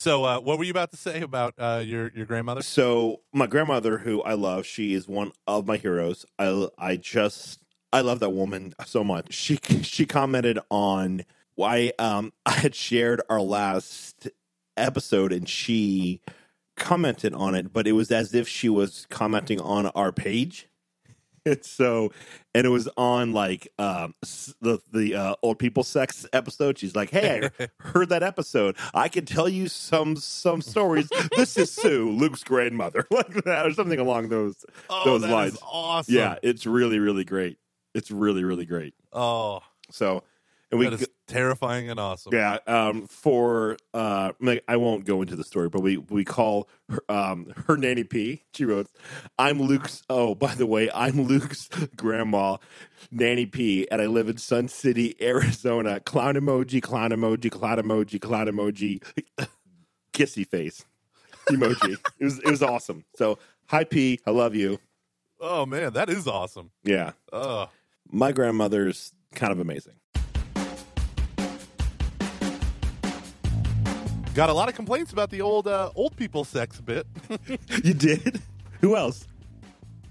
[0.00, 2.62] So, uh, what were you about to say about uh, your your grandmother?
[2.62, 6.24] So my grandmother, who I love, she is one of my heroes.
[6.38, 7.60] I I just
[7.92, 9.32] I love that woman so much.
[9.34, 11.24] She she commented on
[11.56, 14.28] why um I had shared our last
[14.76, 16.20] episode, and she
[16.76, 20.68] commented on it, but it was as if she was commenting on our page.
[21.62, 22.12] So,
[22.54, 24.14] and it was on like um,
[24.60, 26.78] the the uh, old people sex episode.
[26.78, 28.76] She's like, "Hey, I heard that episode.
[28.94, 31.08] I can tell you some some stories.
[31.36, 35.58] this is Sue, Luke's grandmother, like that, or something along those Oh, those lines.
[35.62, 36.14] awesome.
[36.14, 37.58] Yeah, it's really really great.
[37.94, 38.94] It's really really great.
[39.12, 39.60] Oh,
[39.90, 40.22] So,
[40.70, 42.32] and we that is terrifying and awesome.
[42.34, 46.68] yeah, um, for uh, like, I won't go into the story, but we we call
[46.88, 48.42] her, um, her nanny P.
[48.54, 48.88] She wrote,
[49.38, 50.02] "I'm Luke's.
[50.10, 52.58] Oh, by the way, I'm Luke's grandma,
[53.10, 56.00] Nanny P, and I live in Sun City, Arizona.
[56.00, 59.02] Clown emoji, clown emoji, clown emoji, clown emoji,
[60.12, 60.84] kissy face
[61.50, 61.96] emoji.
[62.18, 63.04] it was it was awesome.
[63.16, 64.78] So, hi P, I love you.
[65.40, 66.72] Oh man, that is awesome.
[66.84, 67.68] Yeah, Oh,
[68.10, 69.94] my grandmother's kind of amazing.
[74.38, 77.08] Got a lot of complaints about the old uh, old people sex bit.
[77.82, 78.40] You did?
[78.80, 79.26] Who else?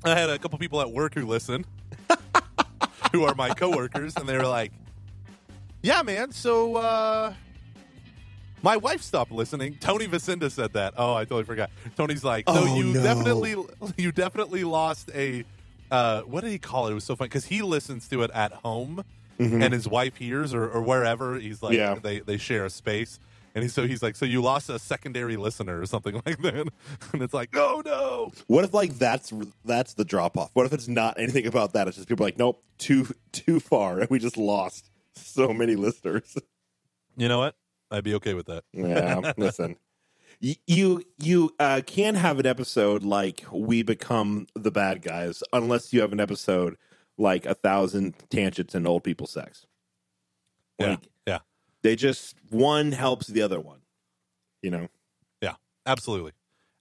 [0.03, 1.65] I had a couple people at work who listen,
[3.13, 4.73] who are my coworkers, and they were like,
[5.81, 6.31] "Yeah, man.
[6.33, 7.33] So uh,
[8.61, 10.95] my wife stopped listening." Tony Vicinda said that.
[10.97, 11.69] Oh, I totally forgot.
[11.95, 13.03] Tony's like, "So Oh, you no.
[13.03, 13.55] definitely,
[13.97, 15.45] you definitely lost a
[15.89, 16.91] uh, what did he call it?
[16.91, 19.05] It was so funny because he listens to it at home,
[19.39, 21.39] and his wife hears or, or wherever.
[21.39, 21.95] He's like, Yeah.
[21.95, 23.21] they they share a space."
[23.57, 26.69] And so he's like, so you lost a secondary listener or something like that,
[27.11, 29.33] and it's like, oh no, What if like that's
[29.65, 30.51] that's the drop off?
[30.53, 31.87] What if it's not anything about that?
[31.87, 36.37] It's just people like, nope, too too far, and we just lost so many listeners.
[37.15, 37.55] You know what?
[37.89, 38.63] I'd be okay with that.
[38.73, 39.77] Yeah, listen,
[40.39, 46.01] you you uh, can have an episode like we become the bad guys unless you
[46.01, 46.77] have an episode
[47.17, 49.65] like a thousand tangents and old people sex.
[50.77, 51.09] Like, yeah,
[51.83, 53.79] they just one helps the other one.
[54.61, 54.87] You know.
[55.41, 55.53] yeah.
[55.85, 56.31] Absolutely,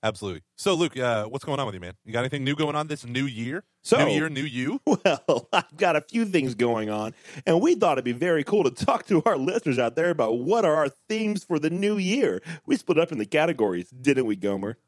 [0.02, 0.42] absolutely.
[0.56, 1.92] So, Luke, uh, what's going on with you, man?
[2.04, 3.64] You got anything new going on this new year?
[3.82, 4.80] So- new year, new you.
[5.28, 7.14] Well, I've got a few things going on,
[7.46, 10.38] and we thought it'd be very cool to talk to our listeners out there about
[10.38, 12.42] what are our themes for the new year.
[12.66, 14.78] We split up in the categories, didn't we, Gomer?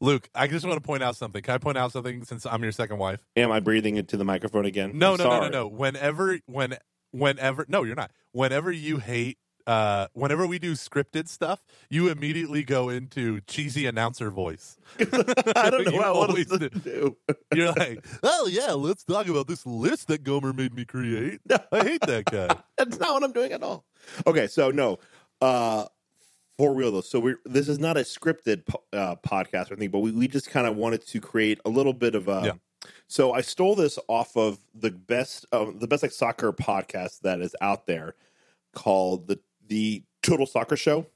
[0.00, 1.42] Luke, I just want to point out something.
[1.42, 3.20] Can I point out something since I'm your second wife?
[3.36, 4.92] Am I breathing into the microphone again?
[4.94, 5.66] No, I'm no, no, no, no.
[5.68, 6.76] Whenever, when,
[7.12, 8.10] whenever, no, you're not.
[8.32, 14.30] Whenever you hate, uh, whenever we do scripted stuff, you immediately go into cheesy announcer
[14.30, 14.76] voice.
[14.98, 16.80] I don't know You what always else to do.
[16.80, 17.16] do.
[17.54, 21.40] You're like, oh yeah, let's talk about this list that Gomer made me create.
[21.70, 22.56] I hate that guy.
[22.78, 23.84] That's not what I'm doing at all.
[24.26, 24.98] Okay, so no,
[25.40, 25.84] uh,
[26.56, 27.00] for real though.
[27.02, 30.26] So we this is not a scripted po- uh, podcast or anything, but we, we
[30.26, 32.42] just kind of wanted to create a little bit of a.
[32.46, 32.52] Yeah.
[33.08, 37.40] So I stole this off of the best, uh, the best like soccer podcast that
[37.40, 38.14] is out there,
[38.74, 41.06] called the the Total Soccer Show,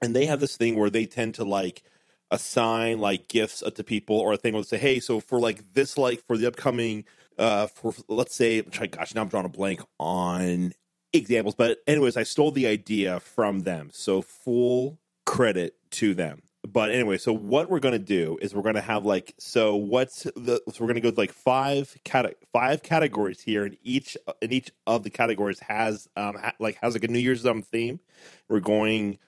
[0.00, 1.82] and they have this thing where they tend to like
[2.30, 5.38] assign like gifts uh, to people or a thing where they say, hey, so for
[5.38, 7.04] like this, like for the upcoming,
[7.38, 10.72] uh, for let's say, gosh, now I'm drawing a blank on
[11.12, 16.42] examples, but anyways, I stole the idea from them, so full credit to them.
[16.66, 20.62] But anyway, so what we're gonna do is we're gonna have like so what's the
[20.72, 24.70] so we're gonna go with like five cate- five categories here, and each and each
[24.86, 27.98] of the categories has um ha- like has like a New Year's um theme.
[28.48, 29.18] We're going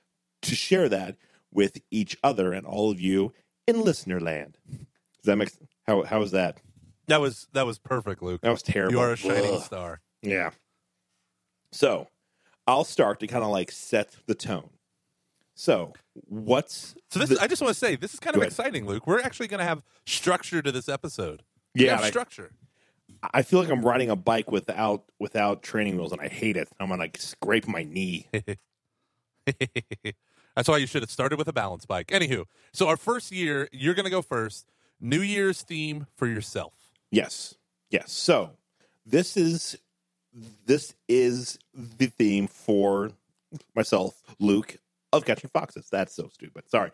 [0.43, 1.17] to share that
[1.53, 3.33] with each other and all of you
[3.67, 4.59] in listener land.
[4.69, 5.51] Does that make
[5.87, 6.61] how how was that?
[7.09, 8.43] That was that was perfect, Luke.
[8.43, 8.93] That was terrible.
[8.93, 9.63] You are a shining Ugh.
[9.63, 10.01] star.
[10.23, 10.51] Yeah.
[11.73, 12.09] So
[12.67, 14.71] I'll start to kind of like set the tone.
[15.55, 15.93] So
[16.27, 18.51] what's So this, the- I just want to say, this is kind of ahead.
[18.53, 19.07] exciting, Luke.
[19.07, 21.43] We're actually going to have structure to this episode.
[21.75, 22.53] Yeah, we and I- structure.
[23.33, 26.69] I feel like I'm riding a bike without without training wheels, and I hate it.
[26.79, 28.27] I'm gonna like scrape my knee.
[30.57, 32.09] That's why you should have started with a balance bike.
[32.09, 34.67] Anywho, so our first year, you're going to go first.
[35.01, 36.75] New Year's theme for yourself.
[37.11, 37.55] Yes,
[37.91, 38.13] yes.
[38.13, 38.51] So
[39.07, 39.77] this is
[40.67, 43.11] this is the theme for
[43.75, 44.77] myself, Luke,
[45.17, 45.89] of catching foxes.
[45.91, 46.69] That's so stupid.
[46.69, 46.91] Sorry.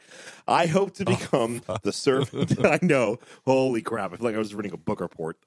[0.46, 2.58] I hope to become the servant.
[2.64, 3.19] I know.
[3.46, 4.12] Holy crap!
[4.12, 5.38] I feel like I was reading a book report.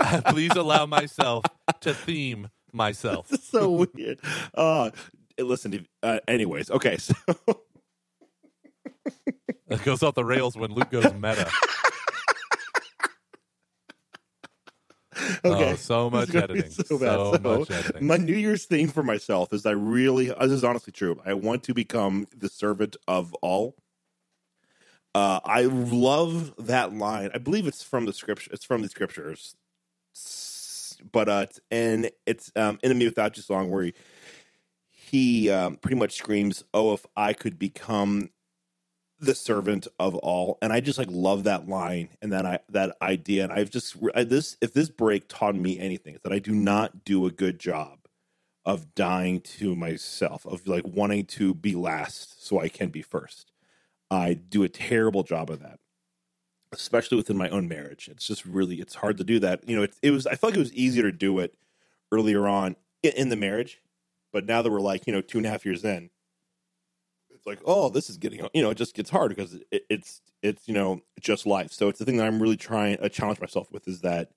[0.26, 1.44] Please allow myself
[1.80, 3.28] to theme myself.
[3.28, 4.20] This is so weird.
[4.54, 4.90] Uh,
[5.38, 5.86] listen.
[6.02, 6.96] Uh, anyways, okay.
[6.98, 7.14] So
[9.70, 11.50] It goes off the rails when Luke goes meta.
[15.44, 15.72] Okay.
[15.72, 16.70] Oh, so much It's gonna be editing.
[16.70, 16.98] so So.
[16.98, 18.06] So, much editing.
[18.06, 21.20] My New Year's theme for myself is I really, this is honestly true.
[21.24, 23.74] I want to become the servant of all.
[25.14, 27.30] Uh, I love that line.
[27.34, 28.50] I believe it's from the scripture.
[28.52, 29.56] It's from the scriptures,
[31.12, 33.94] but uh, it's, and it's um, "Enemy Without You" song where he,
[34.90, 38.30] he um, pretty much screams, "Oh, if I could become
[39.20, 42.96] the servant of all," and I just like love that line and that I that
[43.02, 43.44] idea.
[43.44, 46.52] And I've just I, this if this break taught me anything, it's that I do
[46.52, 47.98] not do a good job
[48.68, 53.50] of dying to myself, of like wanting to be last so I can be first.
[54.10, 55.80] I do a terrible job of that,
[56.72, 58.08] especially within my own marriage.
[58.08, 59.66] It's just really it's hard to do that.
[59.68, 61.54] You know, it, it was I felt like it was easier to do it
[62.12, 63.80] earlier on in, in the marriage,
[64.32, 66.10] but now that we're like you know two and a half years in,
[67.48, 70.68] like oh this is getting you know it just gets hard because it, it's it's
[70.68, 71.72] you know just life.
[71.72, 74.30] So it's the thing that I'm really trying to challenge myself with is that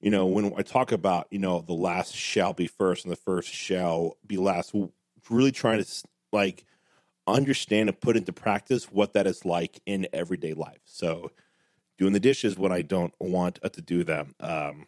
[0.00, 3.16] you know when I talk about you know the last shall be first and the
[3.16, 4.74] first shall be last,
[5.28, 6.64] really trying to like
[7.26, 10.80] understand and put into practice what that is like in everyday life.
[10.84, 11.30] So
[11.98, 14.34] doing the dishes when I don't want to do them.
[14.40, 14.86] Um,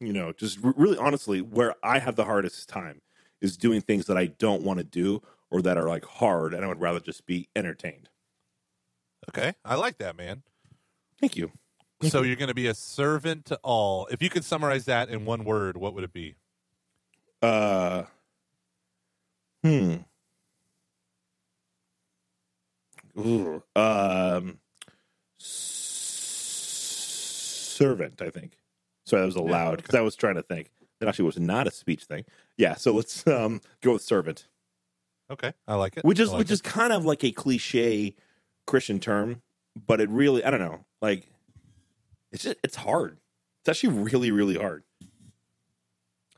[0.00, 3.00] you know, just really honestly, where I have the hardest time
[3.40, 6.64] is doing things that I don't want to do or that are like hard, and
[6.64, 8.08] I would rather just be entertained.
[9.28, 10.42] okay, I like that, man.
[11.20, 11.52] Thank you.
[12.02, 14.06] So you're going to be a servant to all.
[14.10, 16.34] If you could summarize that in one word, what would it be?
[17.40, 18.02] Uh,
[19.62, 19.96] hmm.
[23.18, 24.58] Ooh, um,
[27.76, 28.20] servant.
[28.20, 28.58] I think.
[29.06, 30.70] Sorry, that was allowed because I was trying to think.
[31.00, 32.24] That actually was not a speech thing.
[32.56, 34.48] Yeah, so let's um go with servant,
[35.30, 36.04] Okay, I like it.
[36.04, 36.54] which is like which it.
[36.54, 38.14] is kind of like a cliche
[38.66, 39.42] Christian term,
[39.86, 41.28] but it really I don't know like
[42.32, 43.18] it's just it's hard.
[43.62, 44.84] It's actually really really hard.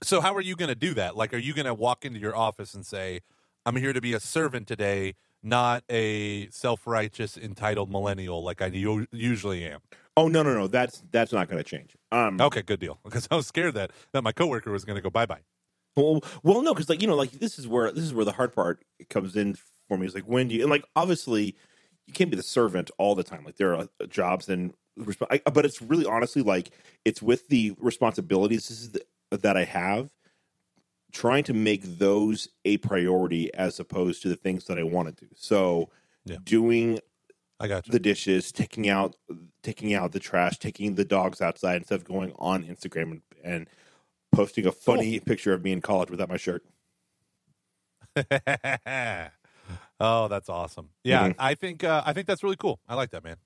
[0.03, 1.17] So how are you going to do that?
[1.17, 3.21] Like, are you going to walk into your office and say,
[3.67, 9.65] "I'm here to be a servant today, not a self-righteous entitled millennial like I usually
[9.65, 9.81] am"?
[10.17, 11.97] Oh no no no that's that's not going to change.
[12.13, 12.99] Um, Okay, good deal.
[13.05, 15.41] Because I was scared that that my coworker was going to go bye bye.
[16.03, 18.33] Well, well, no, because like you know, like this is where this is where the
[18.33, 19.57] hard part comes in
[19.89, 20.07] for me.
[20.07, 21.57] Is like when do you and like obviously
[22.07, 23.45] you can't be the servant all the time.
[23.45, 24.75] Like there are uh, jobs and
[25.31, 26.71] I, but it's really honestly like
[27.05, 29.03] it's with the responsibilities this is the,
[29.37, 30.11] that I have,
[31.13, 35.25] trying to make those a priority as opposed to the things that I want to
[35.25, 35.31] do.
[35.35, 35.91] So
[36.25, 36.37] Yeah.
[36.45, 37.01] doing
[37.61, 37.93] I got you.
[37.93, 39.17] the dishes, taking out
[39.63, 43.69] taking out the trash, taking the dogs outside instead of going on Instagram and, and
[44.39, 46.65] posting a funny picture of me in college without my shirt.
[50.01, 50.91] oh, that's awesome.
[51.05, 51.35] Yeah, Mhm.
[51.39, 52.81] I think uh, I think that's really cool.
[52.89, 53.37] I like that, man.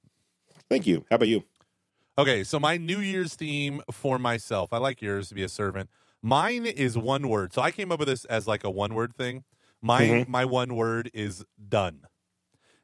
[0.69, 1.05] Thank you.
[1.11, 1.45] How about you?
[2.19, 5.89] Okay, so my New Year's theme for myself, I like yours to be a servant.
[6.23, 7.55] Mine is one word.
[7.55, 9.45] So I came up with this as like a one word thing.
[9.81, 10.29] My Mhm.
[10.29, 12.03] my one word is done.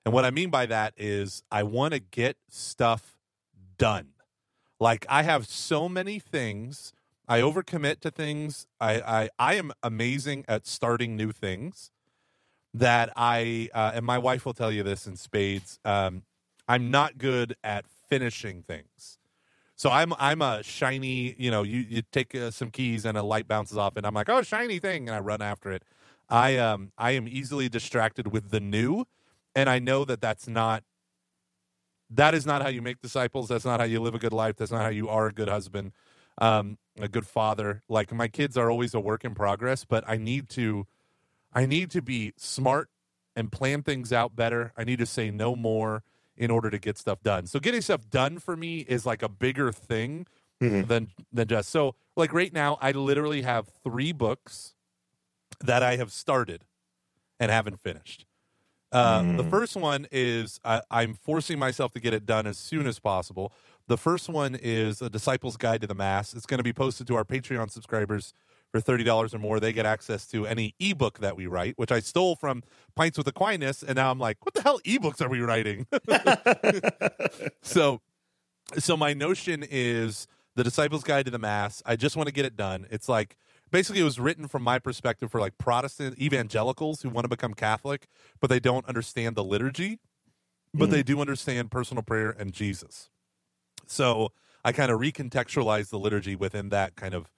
[0.05, 3.19] And what I mean by that is I want to get stuff
[3.77, 4.15] done.
[4.81, 6.93] Like I have so many things.
[7.29, 8.67] I overcommit to things.
[8.81, 11.91] I I, I am amazing at starting new things
[12.75, 15.79] that I uh, and my wife will tell you this in spades.
[15.85, 16.23] Um,
[16.69, 19.19] I'm not good at finishing things.
[19.77, 23.23] So I'm I'm a shiny, you know, you you take uh, some keys and a
[23.23, 25.85] light bounces off and I'm like, "Oh, shiny thing." And I run after it.
[26.31, 29.07] I um I am easily distracted with the new
[29.55, 30.85] and I know that that's not
[32.11, 33.49] that is not how you make disciples.
[33.49, 34.57] That's not how you live a good life.
[34.57, 35.93] That's not how you are a good husband,
[36.39, 37.83] um, a good father.
[37.89, 40.87] Like my kids are always a work in progress, but I need to
[41.53, 42.91] I need to be smart
[43.37, 44.73] and plan things out better.
[44.77, 46.03] I need to say no more
[46.37, 47.47] in order to get stuff done.
[47.47, 50.27] So getting stuff done for me is like a bigger thing
[50.61, 50.89] Mhm.
[50.89, 54.75] than than just so like right now I literally have 3 books
[55.61, 56.65] that I have started
[57.41, 58.27] and haven't finished.
[58.93, 59.51] Uh, The Mm.
[59.51, 63.53] first one is I, I'm forcing myself to get it done as soon as possible.
[63.89, 66.35] The first one is a Disciple's Guide to the Mass.
[66.35, 68.35] It's going to be posted to our Patreon subscribers
[68.71, 69.59] for thirty dollars or more.
[69.61, 72.63] They get access to any ebook that we write, which I stole from
[72.95, 75.87] Pints with Aquinas, and now I'm like, what the hell ebooks are we writing?
[77.63, 78.01] so,
[78.77, 81.83] so my notion is the Disciple's Guide to the Mass.
[81.87, 82.87] I just want to get it done.
[82.91, 83.37] It's like
[83.71, 87.55] basically it was written from my perspective for like Protestant evangelicals who want to become
[87.55, 88.07] Catholic,
[88.41, 89.99] but they don't understand the liturgy,
[90.75, 90.93] but Mm.
[90.93, 93.09] they do understand personal prayer and Jesus.
[93.89, 94.33] So
[94.65, 97.31] I kind of recontextualize the liturgy within that kind of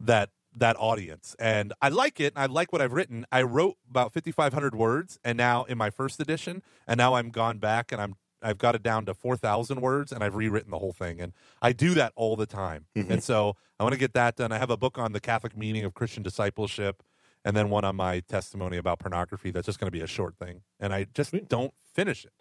[0.00, 2.32] that that audience, and I like it.
[2.34, 3.26] I like what I've written.
[3.30, 7.14] I wrote about fifty five hundred words, and now in my first edition, and now
[7.14, 10.34] I'm gone back and I'm I've got it down to four thousand words, and I've
[10.34, 11.20] rewritten the whole thing.
[11.20, 12.86] And I do that all the time.
[12.96, 13.10] Mhm.
[13.10, 14.50] And so I want to get that done.
[14.52, 17.02] I have a book on the Catholic meaning of Christian discipleship,
[17.44, 19.50] and then one on my testimony about pornography.
[19.50, 21.48] That's just going to be a short thing, and I just Sweet.
[21.48, 22.32] don't finish it.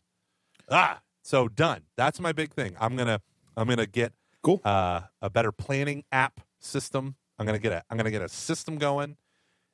[0.70, 1.84] Ah, so done.
[1.98, 2.76] That's my big thing.
[2.80, 3.22] I'm gonna
[3.58, 4.62] I'm gonna get Cool.
[4.64, 7.16] uh, a better planning app system.
[7.40, 9.18] I'm gonna get a I'm gonna get a system going,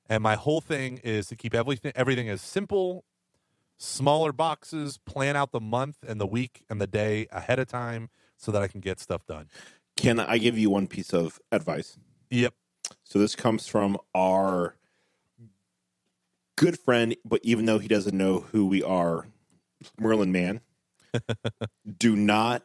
[0.10, 3.04] and my whole thing is to keep everything everything as simple,
[3.78, 4.98] smaller boxes.
[4.98, 8.62] Plan out the month and the week and the day ahead of time so that
[8.62, 9.48] I can get stuff done.
[9.98, 11.98] Can I give you one piece of advice?
[12.30, 12.54] Yep.
[13.04, 14.76] So this comes from our
[16.58, 19.28] good friend, but even though he doesn't know who we are,
[20.00, 20.62] Merlin Mann.
[21.98, 22.64] do not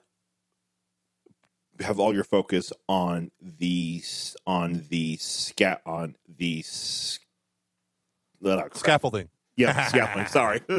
[1.80, 4.02] have all your focus on the
[4.46, 7.18] on the scat on the s-
[8.44, 8.62] uh.
[8.74, 9.28] Scaffolding.
[9.56, 10.28] Yeah, scaffolding.
[10.28, 10.60] Sorry.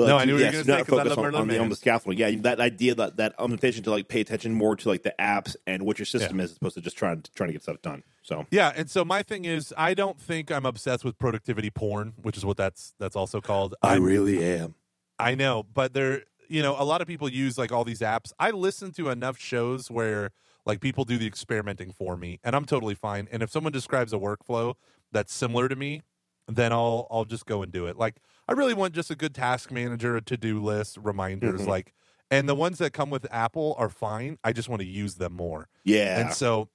[0.00, 1.68] No, I knew what you were say, not 'cause I focus on, on the, on
[1.70, 2.20] the scaffolding.
[2.20, 5.56] Yeah, that idea that that invitation to like pay attention more to like the apps
[5.66, 8.04] and what your system is, as opposed to just trying trying to get stuff done.
[8.22, 12.12] So Yeah, and so my thing is, I don't think I'm obsessed with productivity porn,
[12.22, 13.74] which is what that's that's also called.
[13.82, 14.76] I'm- really am.
[15.18, 18.32] I know, but there, you know, a lot of people use like all these apps.
[18.38, 20.30] I listen to enough shows where
[20.66, 23.28] like people do the experimenting for me, and I'm totally fine.
[23.30, 24.74] And if someone describes a workflow
[25.12, 26.02] that's similar to me,
[26.46, 27.96] then I'll I'll just go and do it.
[27.96, 28.16] Like
[28.48, 31.66] I really want just a good task manager, a to do list, reminders, Mhm.
[31.66, 31.92] like,
[32.30, 34.38] and the ones that come with Apple are fine.
[34.42, 35.68] I just want to use them more.
[35.84, 36.20] Yeah.
[36.20, 36.68] And so,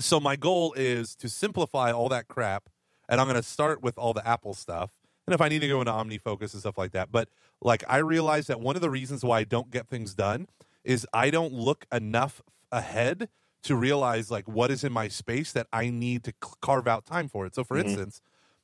[0.00, 2.68] so my goal is to simplify all that crap,
[3.08, 4.90] and I'm going to start with all the Apple stuff.
[5.28, 7.28] And if I need to go into OmniFocus and stuff like that, but
[7.60, 10.48] like I realize that one of the reasons why I don't get things done
[10.84, 12.40] is I don't look enough
[12.72, 13.28] ahead
[13.64, 16.32] to realize like what is in my space that I need to
[16.62, 17.54] carve out time for it.
[17.54, 17.80] So, for Mhm.
[17.82, 18.22] instance,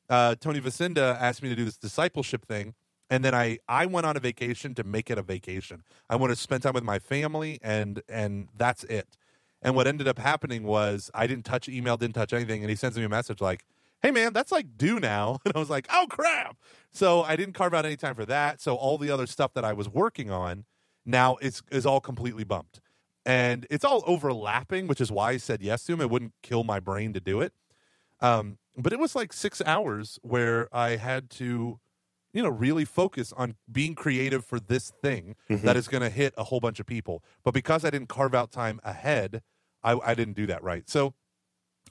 [0.09, 2.75] uh, Tony Vacinda asked me to do this discipleship thing,
[3.11, 5.85] and then I I went on a vacation to make it a vacation.
[6.09, 9.19] I want to spend time with my family, and and that's it.
[9.63, 12.77] And what ended up happening was I didn't touch email, didn't touch anything, and he
[12.77, 13.65] sends me a message like,
[14.03, 16.57] "Hey man, that's like due now," and I was like, "Oh crap!"
[16.93, 18.61] So I didn't carve out any time for that.
[18.61, 20.65] So all the other stuff that I was working on
[21.05, 22.81] now is is all completely bumped,
[23.27, 26.01] and it's all overlapping, which is why I said yes to him.
[26.01, 27.53] It wouldn't kill my brain to do it.
[28.21, 31.81] Um, but it was like six hours where I had to,
[32.33, 35.63] you know, really focus on being creative for this thing Mhm.
[35.65, 37.25] that is going to hit a whole bunch of people.
[37.45, 39.43] But because I didn't carve out time ahead,
[39.83, 40.89] I, I didn't do that right.
[40.89, 41.15] So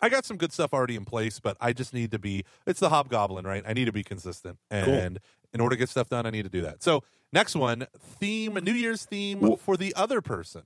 [0.03, 2.43] I got some good stuff already in place, but I just need to be.
[2.67, 3.63] It's the hobgoblin, right?
[3.65, 5.17] I need to be consistent, and
[5.53, 6.83] in order to get stuff done, I need to do that.
[6.83, 10.63] So next one, theme, New Year's theme Well- for the other person.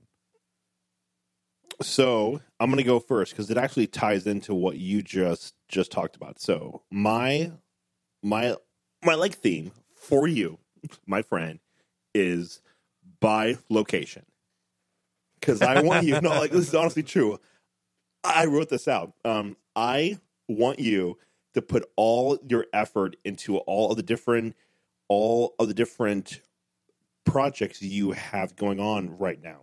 [1.80, 5.92] So I'm going to go first because it actually ties into what you just just
[5.92, 6.40] talked about.
[6.40, 7.52] So my
[8.24, 8.56] my
[9.04, 10.58] my like theme for you,
[11.06, 11.60] my friend,
[12.12, 12.60] is
[13.20, 14.24] by location.
[15.38, 16.20] Because I want you.
[16.20, 17.38] No, like this is honestly true.
[18.34, 19.12] I wrote this out.
[19.24, 20.18] Um, I
[20.48, 21.18] want you
[21.54, 24.54] to put all your effort into all of the different
[25.08, 26.40] all of the different
[27.24, 29.62] projects you have going on right now.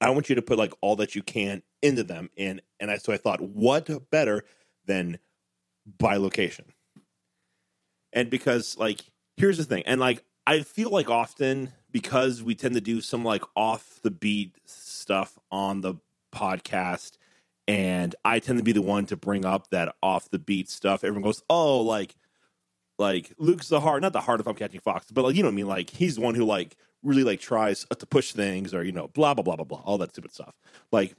[0.00, 2.96] I want you to put like all that you can into them, and and I
[2.96, 4.44] so I thought, what better
[4.86, 5.18] than
[5.98, 6.66] bilocation?
[8.12, 9.02] And because like
[9.36, 13.24] here's the thing, and like I feel like often because we tend to do some
[13.24, 15.94] like off the beat stuff on the
[16.34, 17.16] podcast,
[17.68, 21.04] and I tend to be the one to bring up that off the beat stuff.
[21.04, 22.14] Everyone goes, oh, like
[22.98, 25.48] like Luke's the heart, not the heart of I'm catching Fox, but like you know
[25.48, 25.68] what I mean.
[25.68, 29.08] Like he's the one who like really like tries to push things or you know
[29.08, 30.54] blah blah blah blah blah all that stupid stuff.
[30.90, 31.14] Like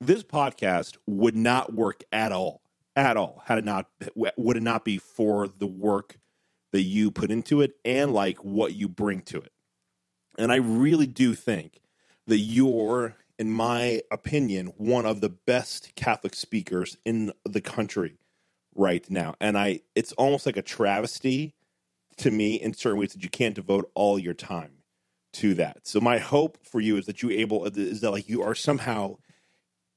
[0.00, 2.62] this podcast would not work at all,
[2.96, 6.18] at all had it not would it not be for the work
[6.72, 9.52] that you put into it and like what you bring to it.
[10.38, 11.80] And I really do think
[12.26, 18.18] that you're, in my opinion, one of the best Catholic speakers in the country
[18.74, 19.34] right now.
[19.40, 21.54] And I it's almost like a travesty
[22.18, 24.72] to me in certain ways that you can't devote all your time
[25.34, 25.86] to that.
[25.86, 29.16] So my hope for you is that you able is that like you are somehow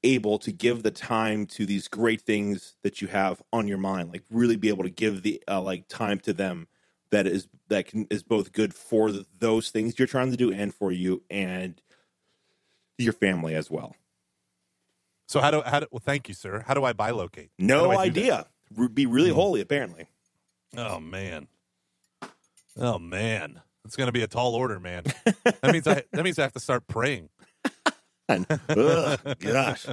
[0.04, 4.10] able to give the time to these great things that you have on your mind
[4.10, 6.66] like really be able to give the uh, like time to them
[7.10, 10.52] that is that can is both good for the, those things you're trying to do
[10.52, 11.80] and for you and
[13.02, 13.94] your family as well
[15.28, 16.02] So how do how do well?
[16.04, 16.62] Thank you, sir.
[16.66, 17.50] How do I bilocate?
[17.58, 17.98] Do no do that?
[17.98, 19.36] idea Re- be really Hmm.
[19.36, 20.06] holy apparently
[20.76, 21.48] Oh man.
[22.78, 23.60] Oh man.
[23.84, 25.04] It's gonna be a tall order, man.
[25.24, 27.28] that means I that means I have to start praying.
[28.28, 29.86] Ugh, gosh.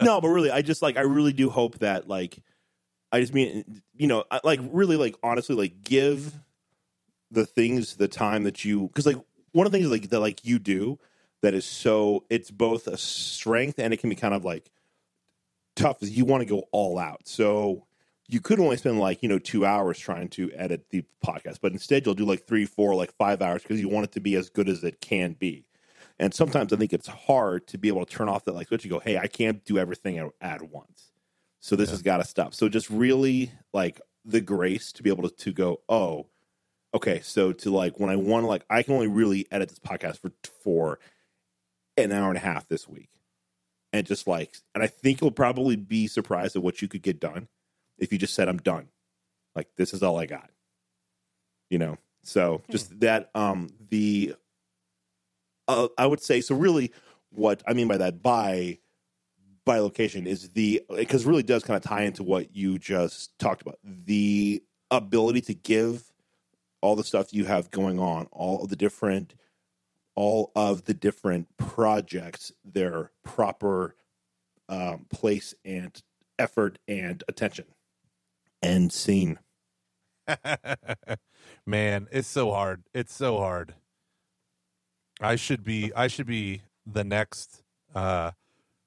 [0.00, 2.38] No, but really, I just like I really do hope that like
[3.12, 6.34] I just mean you know like really like honestly like give
[7.30, 9.18] the things the time that you because like
[9.52, 10.98] one of the things like that like you do
[11.42, 14.70] that is so it's both a strength and it can be kind of like
[15.76, 17.26] tough you want to go all out.
[17.28, 17.86] So
[18.28, 21.72] you could only spend like you know two hours trying to edit the podcast, but
[21.72, 24.34] instead you'll do like three, four, like five hours because you want it to be
[24.34, 25.64] as good as it can be.
[26.18, 28.82] And sometimes I think it's hard to be able to turn off that like switch
[28.84, 31.12] and go, hey, I can't do everything at, at once.
[31.60, 31.92] So this Yeah.
[31.92, 32.54] has got to stop.
[32.54, 36.26] So just really like the grace to be able to, to go, oh,
[36.92, 37.20] okay.
[37.22, 40.18] So to like when I want to like I can only really edit this podcast
[40.18, 40.32] for
[40.64, 40.98] for
[42.04, 43.10] an hour and a half this week.
[43.92, 47.20] And just like and I think you'll probably be surprised at what you could get
[47.20, 47.48] done
[47.98, 48.88] if you just said I'm done.
[49.54, 50.50] Like this is all I got.
[51.70, 51.98] You know.
[52.22, 54.34] So just that um the
[55.66, 56.92] uh, I would say so really
[57.30, 58.78] what I mean by that by
[59.66, 63.78] bilocation is the because really does kind of tie into what you just talked about
[63.84, 66.10] the ability to give
[66.80, 69.34] all the stuff you have going on all of the different
[70.18, 73.94] all of the different projects their proper
[74.68, 76.02] um, place and
[76.40, 77.66] effort and attention
[78.60, 79.38] and scene
[81.66, 82.82] Man, it's so hard.
[82.94, 83.74] It's so hard.
[85.20, 87.62] I should be I should be the next
[87.94, 88.32] uh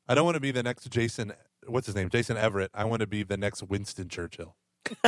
[0.07, 1.33] I don't want to be the next Jason
[1.67, 2.09] what's his name?
[2.09, 2.71] Jason Evert.
[2.73, 4.55] I want to be the next Winston Churchill.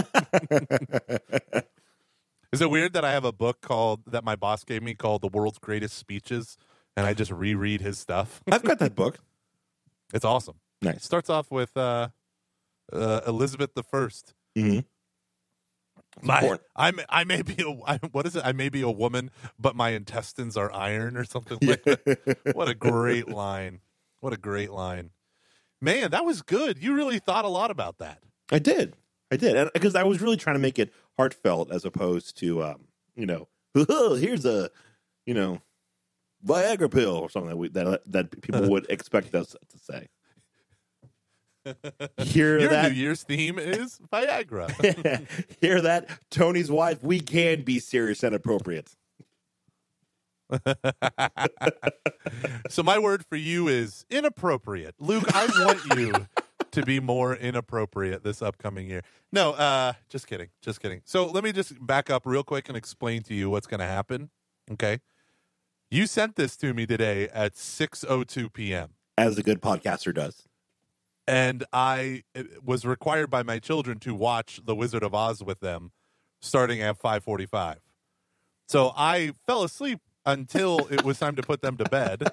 [2.54, 5.24] Is it weird that I have a book called that my boss gave me called
[5.24, 6.56] The World's Greatest Speeches
[6.96, 8.44] and I just reread his stuff?
[8.52, 9.18] I've got that book
[10.14, 10.58] It's awesome.
[10.84, 12.10] It nice starts off with uh,
[12.92, 14.80] uh Elizabeth the 1st mm-hmm.
[16.22, 16.60] My.
[16.76, 18.44] I may, I may be a I, what is it?
[18.46, 22.38] I may be a woman, but my intestines are iron or something like that.
[22.54, 23.80] What a great line!
[24.20, 25.10] What a great line,
[25.82, 26.12] man!
[26.12, 26.78] That was good.
[26.78, 28.20] You really thought a lot about that.
[28.52, 28.94] I did.
[29.34, 29.74] I did.
[29.74, 32.86] Because I was really trying to make it heartfelt as opposed to, um,
[33.16, 34.70] you know, here's a,
[35.26, 35.60] you know,
[36.46, 40.08] Viagra pill or something that, we, that, that people would expect us to say.
[42.18, 42.92] Hear Your that?
[42.92, 44.70] New Year's theme is Viagra.
[45.62, 46.10] Hear that?
[46.30, 48.94] Tony's wife, we can be serious and appropriate.
[52.70, 55.24] so my word for you is inappropriate, Luke.
[55.34, 56.28] I want you
[56.74, 59.02] to be more inappropriate this upcoming year.
[59.32, 61.02] No, uh, just kidding, just kidding.
[61.06, 63.88] So let me just back up real quick and explain to you what's going to
[63.88, 64.30] happen.
[64.72, 65.00] Okay,
[65.92, 68.92] you sent this to me today at six oh two p.m.
[69.18, 70.48] As a good podcaster does.
[71.28, 72.24] and I
[72.64, 75.92] was required by my children to watch The Wizard of Oz with them
[76.42, 77.78] starting at 5:45.
[78.68, 82.24] So I fell asleep until it was time to put them to bed.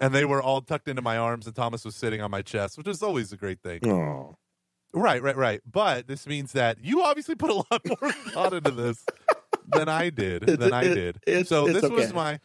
[0.00, 2.78] And they were all tucked into my arms and Thomas was sitting on my chest,
[2.78, 3.86] which is always a great thing.
[3.86, 4.36] Oh.
[4.92, 5.60] Right, right, right.
[5.70, 9.04] But this means that you obviously put a lot more thought into this
[9.66, 10.42] than I did.
[10.46, 11.18] Than I It- did.
[11.26, 12.38] it's- so it's this was my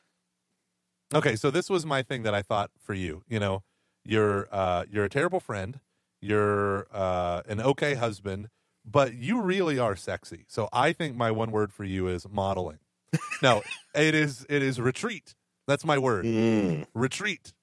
[1.13, 3.23] Okay, so this was my thing that I thought for you.
[3.28, 3.63] You know,
[4.06, 5.80] you're uh you're a terrible friend,
[6.21, 8.49] you're uh an okay husband,
[8.86, 10.45] but you really are sexy.
[10.47, 12.80] So I think my one word for you is modeling.
[13.41, 13.63] no,
[13.95, 15.34] it is it is retreat.
[15.69, 16.25] That's my word.
[16.25, 16.86] Mm.
[16.93, 17.53] retreat.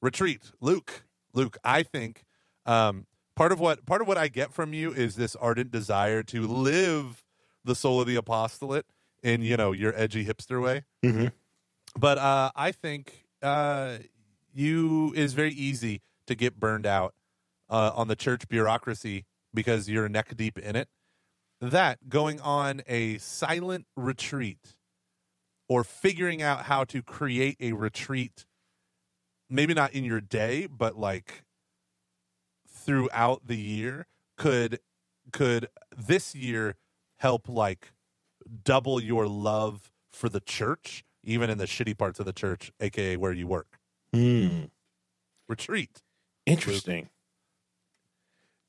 [0.00, 0.52] Retreat.
[0.60, 1.04] Luke.
[1.32, 2.24] Luke i think
[2.66, 6.22] um part of what part of what i get from you is this ardent desire
[6.24, 7.24] to live
[7.64, 8.84] the soul of the apostolate
[9.22, 10.82] in you know your edgy hipster way.
[11.04, 11.30] Mhm.
[11.96, 13.98] but uh i think uh
[14.52, 17.14] you it is very easy to get burned out
[17.68, 19.24] uh, on the church bureaucracy
[19.54, 20.88] because you're neck deep in it.
[21.60, 24.74] That going on a silent retreat
[25.70, 28.44] or figuring out how to create a retreat
[29.48, 31.44] maybe not in your day but like
[32.68, 34.06] throughout the year
[34.36, 34.80] could
[35.32, 36.74] could this year
[37.18, 37.92] help like
[38.64, 43.16] double your love for the church even in the shitty parts of the church aka
[43.16, 43.78] where you work
[44.12, 44.70] Mm.
[45.48, 46.02] retreat
[46.46, 47.10] Interesting.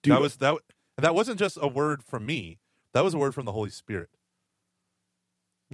[0.04, 0.56] Dude, that was that
[1.00, 2.60] that wasn't just a word from me
[2.94, 4.10] that was a word from the holy spirit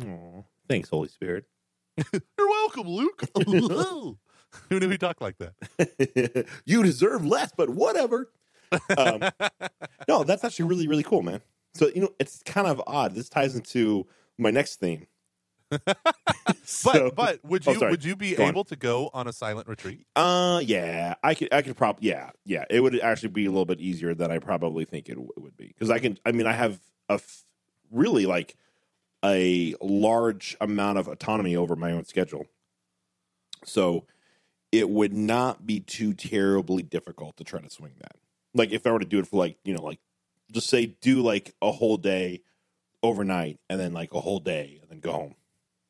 [0.01, 0.43] Aw.
[0.67, 1.45] Thanks, Holy Spirit.
[2.13, 3.23] you're welcome luke
[4.69, 8.31] who knew he talked like that you deserve less, but whatever.
[8.97, 9.21] Um,
[10.07, 11.41] no, that's actually really, really cool, man.
[11.73, 13.15] So, you know, it's kind of odd.
[13.15, 14.05] This ties into
[14.37, 15.07] my next theme.
[15.69, 15.97] but
[16.63, 17.91] So- but would Oh, you sorry.
[17.91, 18.49] would you be Go on.
[18.49, 22.29] able to go on a silent retreat Uh, yeah, I could, I could probably, yeah,
[22.45, 22.65] yeah.
[22.69, 25.39] It would actually be a little bit easier than I probably think it, w- it
[25.41, 26.17] would be because I can.
[26.25, 27.43] I mean, I have a f-
[27.91, 28.55] really like
[29.27, 32.45] a large amount of autonomy over my own schedule,
[33.65, 34.05] so
[34.71, 38.15] it would not be too terribly difficult to try to swing that.
[38.53, 39.99] Like if I were to do it for like you know like
[40.51, 42.41] just say do like a whole day
[43.03, 45.35] overnight and then like a whole day and then go home.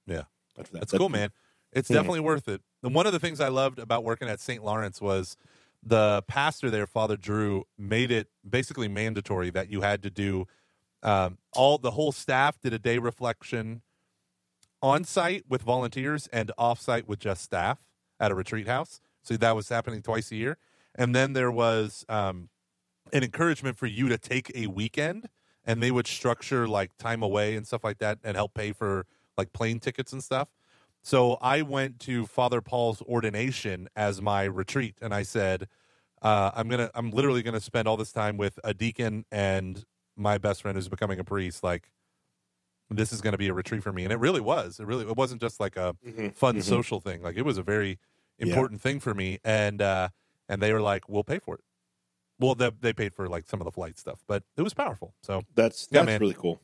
[0.05, 0.23] Yeah.
[0.57, 0.79] after that.
[0.79, 1.31] That's cool, man.
[1.71, 1.97] It's Yeah.
[1.97, 2.61] definitely worth it.
[2.83, 4.63] And one of the things I loved about working at St.
[4.63, 5.37] Lawrence was
[5.83, 10.47] the pastor there, Father Drew, made it basically mandatory that you had to do
[11.03, 13.81] um, all the whole staff did a day reflection
[14.81, 17.79] on site with volunteers and off site with just staff
[18.19, 18.99] at a retreat house.
[19.23, 20.57] So that was happening twice a year.
[20.95, 22.49] And then there was um,
[23.13, 25.29] an encouragement for you to take a weekend
[25.65, 29.05] and they would structure like time away and stuff like that and help pay for
[29.37, 30.47] like plane tickets and stuff.
[31.03, 35.67] So I went to Father Paul's ordination as my retreat and I said,
[36.21, 39.85] uh, I'm gonna I'm literally gonna spend all this time with a deacon and
[40.17, 41.63] my best friend who's becoming a priest.
[41.63, 41.89] Like
[42.89, 44.03] this is gonna be a retreat for me.
[44.03, 44.79] And it really was.
[44.79, 46.61] It really it wasn't just like a Mhm, fun mhm.
[46.61, 47.21] social thing.
[47.21, 47.99] Like it was a very
[48.41, 48.45] Yeah.
[48.45, 49.39] important thing for me.
[49.43, 50.09] And uh
[50.49, 51.63] and they were like, We'll pay for it.
[52.39, 55.15] Well, they, they paid for like some of the flight stuff, but it was powerful.
[55.23, 56.19] So That's Yeah, that's man.
[56.21, 56.61] really cool.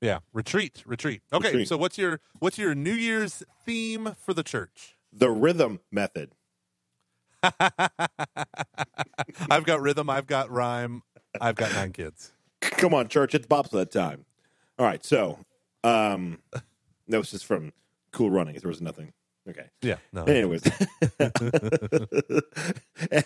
[0.00, 1.22] yeah, retreat, retreat.
[1.32, 1.62] Okay, Retreat.
[1.62, 4.96] so what's your what's your New Year's theme for the church?
[5.12, 6.34] The rhythm method.
[7.42, 7.60] I've
[9.64, 11.02] got rhythm, I've got rhyme,
[11.40, 12.32] I've got nine kids.
[12.82, 14.24] Come on, church, it's bobsled time.
[14.76, 15.38] All right, so
[15.84, 16.40] um
[17.06, 17.72] that was just from
[18.10, 18.56] Cool Running.
[18.56, 19.12] There was nothing.
[19.48, 19.66] Okay.
[19.82, 20.24] Yeah, no.
[20.24, 20.62] Anyways,
[21.18, 21.30] and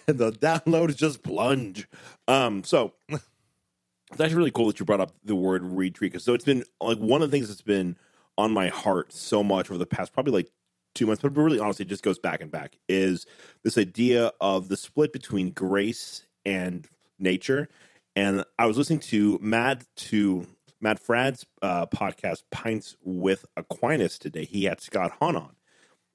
[0.07, 1.89] the download is just plunge.
[2.29, 6.35] Um, so it's actually really cool that you brought up the word retreat because so
[6.35, 7.97] it's been like one of the things that's been
[8.37, 10.51] on my heart so much over the past probably like
[10.95, 12.77] two months, but really honestly, it just goes back and back.
[12.91, 13.25] Is
[13.63, 16.87] this idea of the split between grace and
[17.19, 17.71] nature?
[18.17, 20.47] And I was listening to Matt to
[20.81, 24.47] Matt Fradd's uh, podcast Pints with Aquinas today.
[24.47, 25.53] He had Scott Hahn on.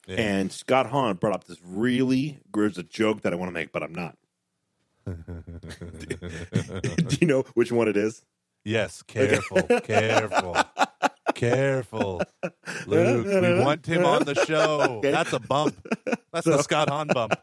[0.07, 0.15] Yeah.
[0.15, 3.71] And Scott Hahn brought up this really there's a joke that I want to make,
[3.71, 4.17] but I'm not.
[5.05, 5.15] Do
[7.21, 8.23] you know which one it is?
[8.63, 10.55] yes, careful, careful,
[11.33, 12.21] careful.
[12.85, 14.81] Luke, we want him on the show.
[14.81, 15.11] Okay.
[15.11, 15.75] That's a bump.
[16.31, 17.33] That's the Scott Hahn bump.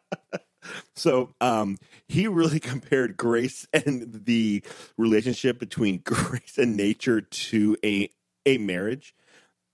[0.94, 4.62] So um, he really compared grace and the
[4.97, 8.11] relationship between grace and nature to a
[8.47, 9.14] a marriage,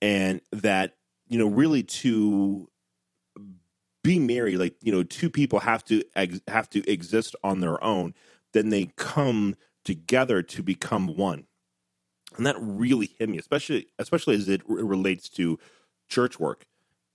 [0.03, 0.97] and that
[1.29, 2.68] you know really to
[4.05, 7.83] be married, like you know, two people have to ex- have to exist on their
[7.83, 8.14] own.
[8.53, 11.47] Then they come together to become one,
[12.37, 15.59] and that really hit me, especially especially as it r- relates to
[16.09, 16.66] church work.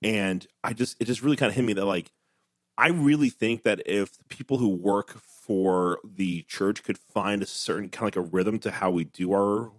[0.02, 2.12] And I just it just really kind of hit me that like
[2.80, 7.90] I really think that if people who work for the church could find a certain
[7.90, 9.72] kind of like a rhythm to how we do our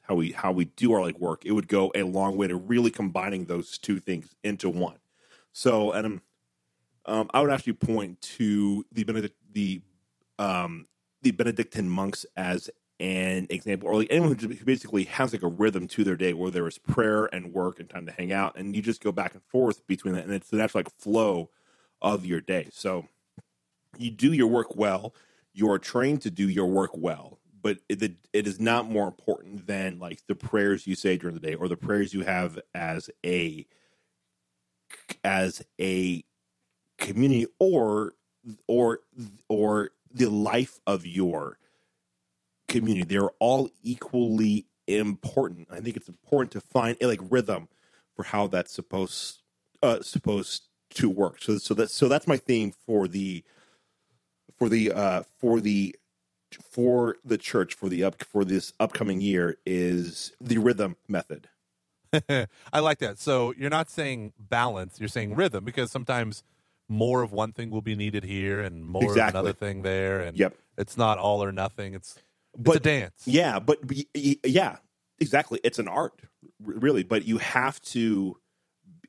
[0.00, 2.56] how we how we do our like work, it would go a long way to
[2.56, 4.96] really combining those two things into one.
[5.52, 6.22] So, and um,
[7.04, 9.82] um, I would actually point to the Benedict the
[10.38, 10.86] um
[11.20, 15.86] the Benedictine monks as an example, or like anyone who basically has like a rhythm
[15.88, 18.74] to their day where there is prayer and work and time to hang out, and
[18.74, 21.50] you just go back and forth between that, and it's an actual like flow
[22.02, 22.68] of your day.
[22.72, 23.06] So
[23.98, 25.14] you do your work well.
[25.52, 29.98] You're trained to do your work well, but it, it is not more important than
[29.98, 33.66] like the prayers you say during the day or the prayers you have as a
[35.24, 36.24] as a
[36.98, 38.14] community or
[38.66, 39.00] or
[39.48, 41.58] or the life of your
[42.68, 43.04] community.
[43.04, 45.68] They're all equally important.
[45.70, 47.68] I think it's important to find a like rhythm
[48.14, 49.42] for how that's supposed
[49.82, 51.42] uh supposed to work.
[51.42, 53.42] So so that so that's my theme for the
[54.58, 55.94] for the uh for the
[56.70, 61.48] for the church for the up for this upcoming year is the rhythm method.
[62.72, 63.18] I like that.
[63.18, 66.42] So you're not saying balance, you're saying rhythm because sometimes
[66.88, 69.22] more of one thing will be needed here and more Exactly.
[69.40, 70.20] of another thing there.
[70.20, 70.56] And Yep.
[70.78, 71.94] it's not all or nothing.
[71.94, 72.14] It's,
[72.54, 73.22] it's But- a dance.
[73.26, 74.76] Yeah, but but y- y- yeah,
[75.18, 75.60] exactly.
[75.64, 76.20] It's an art,
[76.62, 77.02] really.
[77.02, 78.38] But you have to,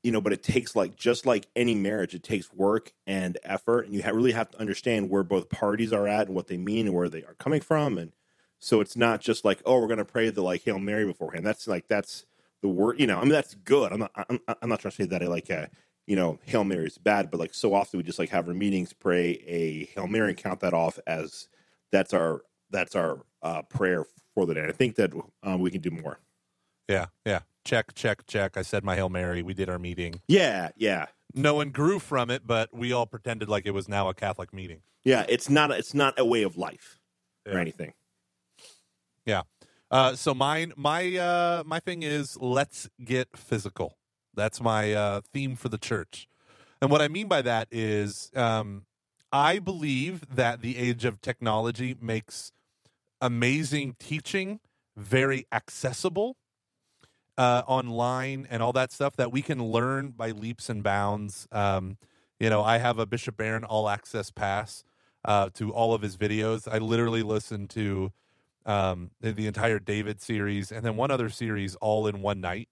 [0.08, 0.22] you know.
[0.22, 4.02] But it takes like just like any marriage, it takes work and effort, and you
[4.02, 6.96] ha- really have to understand where both parties are at and what they mean and
[6.96, 7.98] where they are coming from.
[7.98, 8.14] And
[8.58, 11.46] so it's not just like, oh, we're going to pray the like Hail Mary beforehand.
[11.46, 12.26] That's like that's
[12.62, 13.02] the word.
[13.02, 13.92] You know, I mean, that's good.
[13.92, 14.12] I'm not.
[14.30, 15.52] I'm, I'm not trying to say that I like.
[15.52, 15.68] Uh,
[16.06, 18.54] you know, Hail Mary is bad, but like so often we just like have our
[18.54, 21.50] meetings, pray a Hail Mary, and count that off as
[21.92, 24.66] that's our that's our uh, prayer for the day.
[24.66, 25.12] I think that
[25.44, 26.20] um, we can do more.
[26.88, 27.08] Yeah.
[27.26, 27.42] Yeah.
[27.68, 28.56] Check, check, check.
[28.56, 29.44] I said my Hail Mary.
[29.44, 30.22] We did our meeting.
[30.30, 34.08] Yeah, yeah, No one grew from it, but we all pretended like it was now
[34.08, 34.84] a Catholic meeting.
[35.04, 35.26] yeah.
[35.28, 36.98] It's not it's not a way of life
[37.46, 37.92] or anything.
[39.26, 39.42] Yeah.
[39.92, 43.98] Uh, so mine, my, uh, my thing is let's get physical.
[44.34, 46.30] That's my uh, theme for the church,
[46.82, 48.86] and what I mean by that is, um,
[49.34, 52.54] I believe that the age of technology makes
[53.20, 54.62] amazing teaching
[54.96, 56.38] very accessible.
[57.38, 61.48] Uh, online and all that stuff that we can learn by leaps and bounds.
[61.52, 61.98] Um,
[62.40, 64.84] you know, I have a Bishop Barron all access pass
[65.26, 66.68] uh, to all of his videos.
[66.72, 68.12] I literally listen to
[68.66, 72.70] um, the, entire David series and then one other series all in one night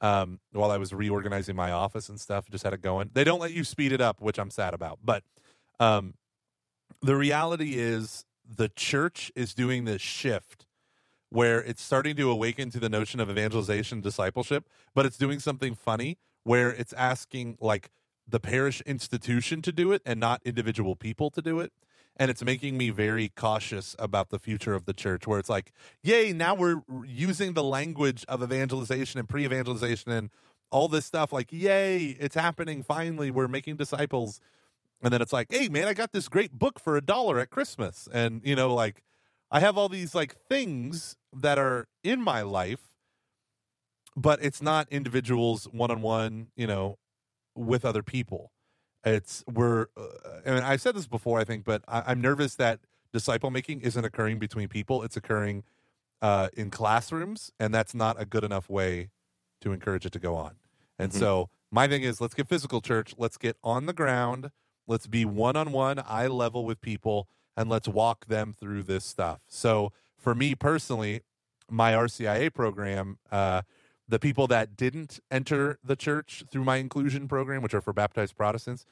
[0.00, 2.48] um, while I was reorganizing my office and stuff.
[2.50, 3.10] Just had it going.
[3.12, 4.98] They don't let you speed it up, which I'm sad about.
[5.02, 5.22] But
[5.80, 6.14] um,
[7.00, 10.66] the reality is the church is doing this shift
[11.30, 15.74] where it's starting to awaken to the notion of evangelization discipleship but it's doing something
[15.74, 17.90] funny where it's asking like
[18.28, 21.72] the parish institution to do it and not individual people to do it.
[22.16, 25.72] And it's making me very cautious about the future of the church where it's like
[26.02, 30.30] yay now we're using the language of evangelization and pre-evangelization and
[30.70, 31.32] all this stuff.
[31.32, 32.82] Like yay it's happening.
[32.82, 34.40] Finally we're making disciples.
[35.00, 37.50] And then it's like hey man i got this great book for a dollar at
[37.50, 38.08] christmas.
[38.12, 39.04] And you know like
[39.50, 42.80] i have all these like things that are in my life
[44.16, 46.98] but it's not individuals one-on-one you know
[47.54, 48.52] with other people.
[49.04, 52.80] It's we're uh, and i've said this before i think but I, i'm nervous that
[53.12, 55.02] disciple making isn't occurring between people.
[55.02, 55.64] It's occurring
[56.20, 59.10] uh, in classrooms and that's not a good enough way
[59.62, 60.56] to encourage it to go on.
[60.98, 61.18] And Mhm.
[61.18, 63.14] so my thing is let's get physical church.
[63.16, 64.50] Let's get on the ground.
[64.86, 69.40] Let's be one-on-one eye level with people and let's walk them through this stuff.
[69.48, 71.22] So for me personally
[71.70, 73.62] my rcia program uh,
[74.08, 78.36] the people that didn't enter the church through my inclusion program which are for baptized
[78.36, 78.86] protestants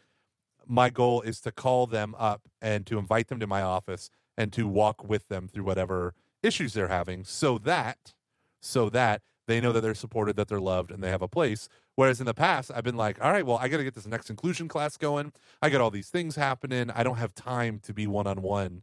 [0.66, 4.52] my goal is to call them up and to invite them to my office and
[4.52, 8.14] to walk with them through whatever issues they're having so that
[8.60, 11.68] so that they know that they're supported that they're loved and they have a place.
[11.94, 14.06] Whereas in the past i've been like all right well i got to get this
[14.06, 15.32] next inclusion class going.
[15.62, 16.90] I got all these things happening.
[16.90, 18.82] I don't have time to be one-on-one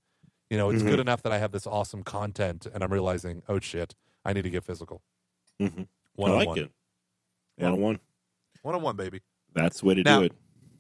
[0.50, 0.88] you know it's Mhm.
[0.90, 4.44] good enough that i have this awesome content and i'm realizing oh shit i need
[4.44, 5.02] to get physical
[5.62, 5.82] Mhm.
[5.84, 6.72] I one-on-one like it.
[7.58, 7.64] Yeah.
[7.66, 8.00] One on one.
[8.64, 9.22] one-on-one baby
[9.54, 10.34] That's the way to Now- do it.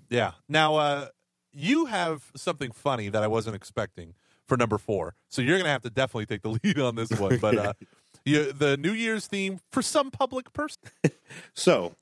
[0.10, 0.32] Yeah.
[0.50, 1.08] Now, uh,
[1.52, 4.16] you have something funny that I wasn't expecting
[4.48, 5.16] for number four.
[5.30, 7.38] So you're going to have to definitely take the lead on this one.
[7.40, 7.74] But uh,
[8.26, 10.82] you, the New Year's theme for some public person.
[11.54, 11.96] So,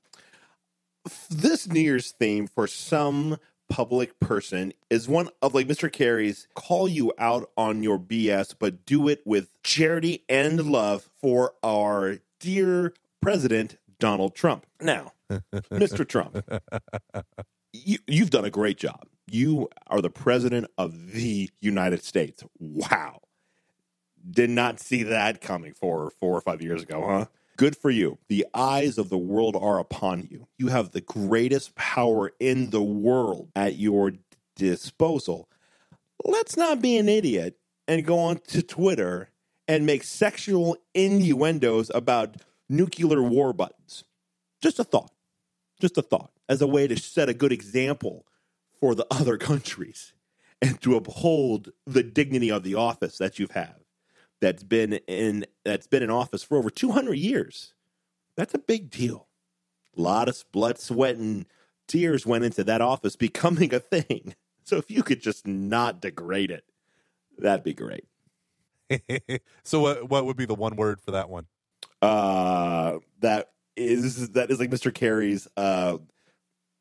[1.30, 3.38] this New Year's theme for some
[3.72, 5.90] public person is one of like Mr.
[5.90, 11.54] Carey's call you out on your BS, but do it with charity and love for
[11.62, 14.66] our dear President Donald Trump.
[14.78, 15.12] Now,
[15.72, 16.06] Mr.
[16.06, 16.44] Trump,
[17.72, 19.06] you, you've done a great job.
[19.26, 22.44] You are the president of the United States.
[22.58, 23.22] Wow.
[24.30, 27.26] Did not see that coming for four or five years ago, huh?
[27.56, 28.18] Good for you.
[28.28, 30.48] The eyes of the world are upon you.
[30.58, 34.12] You have the greatest power in the world at your
[34.56, 35.48] disposal.
[36.24, 39.30] Let's not be an idiot and go on to Twitter
[39.68, 42.36] and make sexual innuendos about
[42.68, 44.04] nuclear war buttons.
[44.62, 45.12] Just a thought.
[45.80, 46.30] Just a thought.
[46.48, 48.26] As a way to set a good example
[48.80, 50.12] for the other countries
[50.60, 53.81] and to uphold the dignity of the office that you've had
[54.42, 57.72] that's been in that's been in office for over 200 years.
[58.36, 59.28] That's a big deal.
[59.96, 61.46] A lot of blood, sweat, and
[61.86, 64.34] tears went into that office becoming a thing.
[64.64, 66.62] So if you could just not degrade it,
[67.36, 68.04] that'd be great.
[69.64, 71.46] so what, what would be the one word for that one?
[72.00, 74.94] Uh, that is that is like Mr.
[74.94, 75.98] Carey's uh,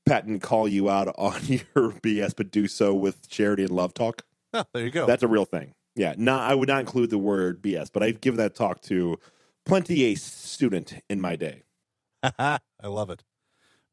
[0.06, 4.22] patent call you out on your BS, but do so with charity and love talk.
[4.54, 5.08] Oh, there you go.
[5.08, 5.74] That's a real thing.
[5.96, 9.20] Yeah, not I would not include the word BS, but I've given that talk to
[9.66, 11.64] plenty a student in my day.
[12.24, 13.24] I love it.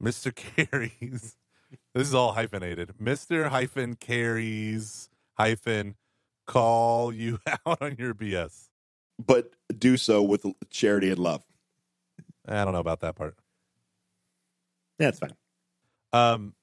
[0.03, 0.35] Mr.
[0.35, 1.37] Carey's.
[1.95, 2.95] This is all hyphenated.
[2.99, 3.49] Mr.
[3.49, 5.97] hyphen Carey's hyphen
[6.47, 8.69] call you out on your BS.
[9.25, 11.43] But do so with charity and love.
[12.47, 13.37] I don't know about that part.
[14.99, 15.35] That's fine.
[16.15, 16.55] Um,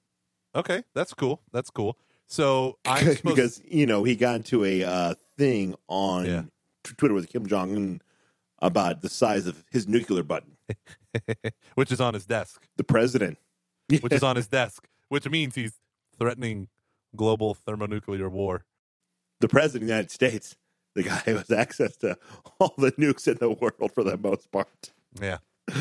[0.56, 1.42] okay, that's cool.
[1.52, 2.00] That's cool.
[2.26, 6.44] So I'm because you know he got into a uh, thing on Yeah.
[6.84, 8.02] Twitter with Kim Jong Un
[8.60, 10.58] about the size of his nuclear button.
[11.76, 13.38] which is on his desk, The president,
[14.02, 15.80] which is on his desk, which means he's
[16.18, 16.68] threatening
[17.16, 18.66] global thermonuclear war.
[19.40, 20.56] the president of the United States,
[20.96, 22.18] the guy who has access to
[22.60, 24.92] all the nukes in the world for the most part.
[25.22, 25.38] Yeah.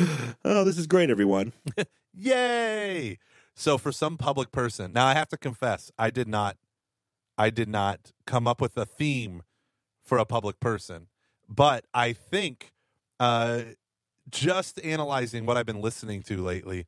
[0.46, 1.52] Oh, this is great, everyone.
[2.14, 3.18] Yay!
[3.56, 6.56] So for some public person, now I have to confess, I did not
[7.36, 9.42] I did not come up with a theme
[10.04, 11.08] for a public person,
[11.48, 12.72] but I think
[13.20, 13.62] uh
[14.30, 16.86] just analyzing what I've been listening to lately,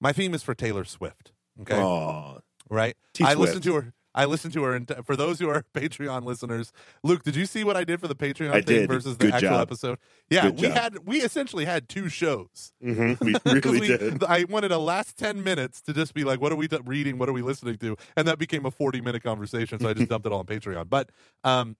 [0.00, 1.32] my theme is for Taylor Swift.
[1.62, 1.74] Okay.
[1.74, 2.96] Oh, Right?
[3.12, 4.74] T I listened to her I listened to her.
[4.74, 6.72] And for those who are Patreon listeners,
[7.04, 8.88] Luke, did you see what I did for the Patreon I thing did.
[8.88, 9.60] versus the Good actual job.
[9.60, 9.98] episode?
[10.30, 10.72] Yeah, Good we job.
[10.72, 12.72] had we essentially had two shows.
[12.82, 14.24] Mhm, We 'Cause really we- did.
[14.24, 17.18] I wanted a last ten minutes to just be like, "What are we reading?
[17.18, 19.78] What are we listening to?" And that became a forty minute conversation.
[19.78, 20.88] So I just dumped it all on Patreon.
[20.88, 21.10] But
[21.44, 21.76] um,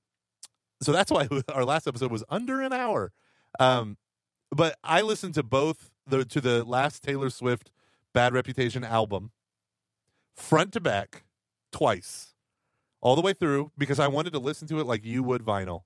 [0.82, 3.12] so that's why our last episode was under an hour.
[3.58, 3.96] Um,
[4.54, 7.70] but I listened to both the to the last Taylor Swift
[8.12, 9.30] Bad Reputation album,
[10.36, 11.24] front to back,
[11.72, 12.34] twice,
[13.00, 15.82] all the way through because I wanted to listen to it like you would vinyl,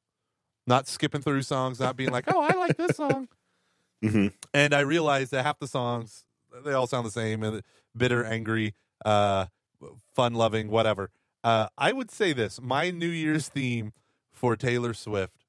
[0.66, 3.29] not skipping through songs, not being like, "Oh, I like this song."
[4.03, 6.25] hmm and I realized that half the songs
[6.64, 7.62] they all sound the same and
[7.97, 9.47] bitter, angry, uh,
[10.14, 11.11] fun loving, whatever.
[11.45, 13.93] Uh, I would say this: my New Year's theme
[14.33, 15.45] for Taylor Swift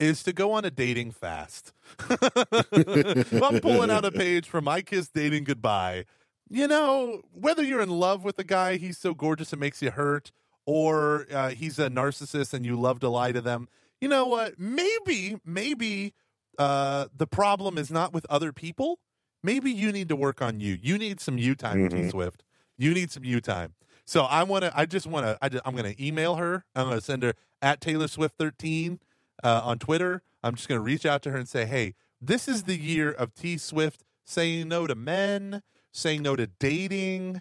[0.00, 1.72] is to go on a dating fast.
[2.10, 6.04] I'm pulling out a page from I Kissed Dating Goodbye,
[6.50, 9.90] you know, whether you're in love with a guy, he's so gorgeous it makes you
[9.90, 10.30] hurt,
[10.66, 13.68] or uh, he's a narcissist and you love to lie to them.
[14.00, 14.58] You know what?
[14.58, 16.14] Maybe, maybe
[16.58, 18.98] uh, the problem is not with other people.
[19.42, 20.78] Maybe you need to work on you.
[20.80, 22.10] You need some you time, T Mhm.
[22.10, 22.44] Swift.
[22.78, 23.74] You need some you time.
[24.06, 24.78] So I want to.
[24.78, 25.38] I just want to.
[25.40, 26.64] I just, I'm going to email her.
[26.74, 29.00] I'm going to send her at Taylor Swift 13
[29.42, 30.22] uh, on Twitter.
[30.42, 33.10] I'm just going to reach out to her and say, "Hey, this is the year
[33.10, 35.62] of T Swift saying no to men,
[35.94, 37.40] saying no to dating.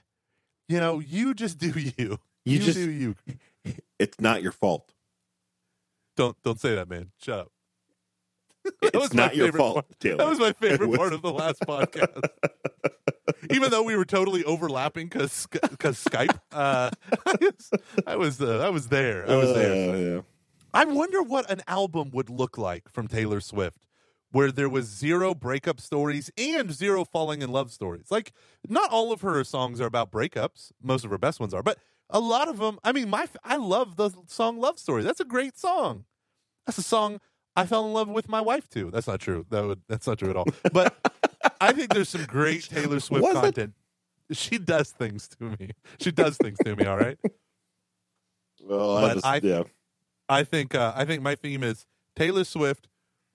[0.70, 2.20] You know, you just do you.
[2.46, 3.16] You just- do you.
[4.00, 4.94] It's not your fault.
[6.16, 7.12] Don't don't say that, man.
[7.22, 7.52] Shut up.
[8.82, 10.00] That was It's not your fault, part.
[10.00, 10.18] Taylor.
[10.18, 12.24] That was my favorite was- part of the last podcast.
[13.50, 16.90] Even though we were totally overlapping because because Skype, uh,
[17.26, 17.72] I was
[18.08, 19.30] I was, uh, I was there.
[19.30, 19.94] I was there.
[19.94, 20.22] Uh, yeah.
[20.74, 23.86] I wonder what an album would look like from Taylor Swift,
[24.34, 28.12] where there was zero breakup stories and zero falling in love stories.
[28.12, 28.34] Like,
[28.68, 30.72] not all of her songs are about breakups.
[30.82, 31.78] Most of her best ones are, but
[32.10, 32.80] a lot of them.
[32.84, 36.04] I mean, my I love the song "Love Story." That's a great song.
[36.66, 37.20] That's a song
[37.56, 38.90] I fell in love with my wife too.
[38.92, 39.46] That's not true.
[39.50, 40.48] That would that's not true at all.
[40.74, 40.96] But
[41.62, 43.42] I think there's some great Taylor Swift Was it?
[43.42, 43.74] content.
[44.32, 45.70] She does things to me.
[46.00, 46.86] She does things to me.
[46.86, 47.18] All right.
[48.62, 49.64] Well, But I just, I- yeah.
[50.30, 52.88] I think uh, I think my theme is Taylor Swift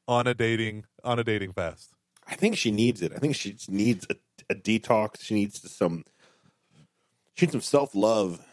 [0.08, 1.92] on a dating on a dating fast.
[2.26, 3.12] I think she needs it.
[3.14, 4.16] I think she needs a,
[4.50, 5.20] a detox.
[5.20, 6.04] She needs some.
[7.36, 8.44] She needs some self love.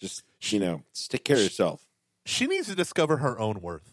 [0.00, 1.86] Just you know, take care of yourself.
[2.26, 3.92] She needs to discover her own worth.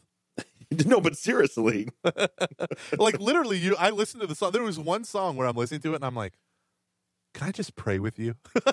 [0.85, 1.89] no, but seriously,
[2.97, 3.75] like literally, you.
[3.77, 4.51] I listened to the song.
[4.51, 6.33] There was one song where I'm listening to it and I'm like,
[7.37, 8.35] "Can I just pray with you?"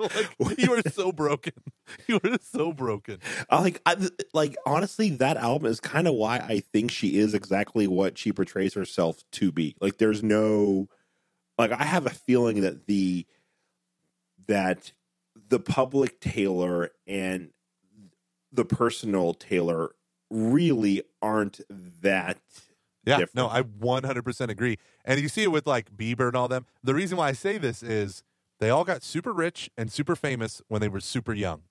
[0.38, 1.54] like you are so broken.
[2.06, 3.18] You are so broken.
[3.48, 3.96] I like, I,
[4.32, 8.32] like honestly, that album is kind of why I think she is exactly what she
[8.32, 9.74] portrays herself to be.
[9.80, 10.88] Like, there's no,
[11.58, 13.26] like, I have a feeling that the
[14.46, 14.92] that
[15.48, 17.50] the public Taylor and
[18.52, 19.90] the personal Taylor
[20.30, 21.60] really aren't
[22.02, 22.38] that.
[23.04, 23.34] Yeah, different.
[23.36, 24.76] no, I 100% agree.
[25.04, 26.66] And you see it with like Bieber and all them.
[26.82, 28.22] The reason why I say this is
[28.58, 31.62] they all got super rich and super famous when they were super young.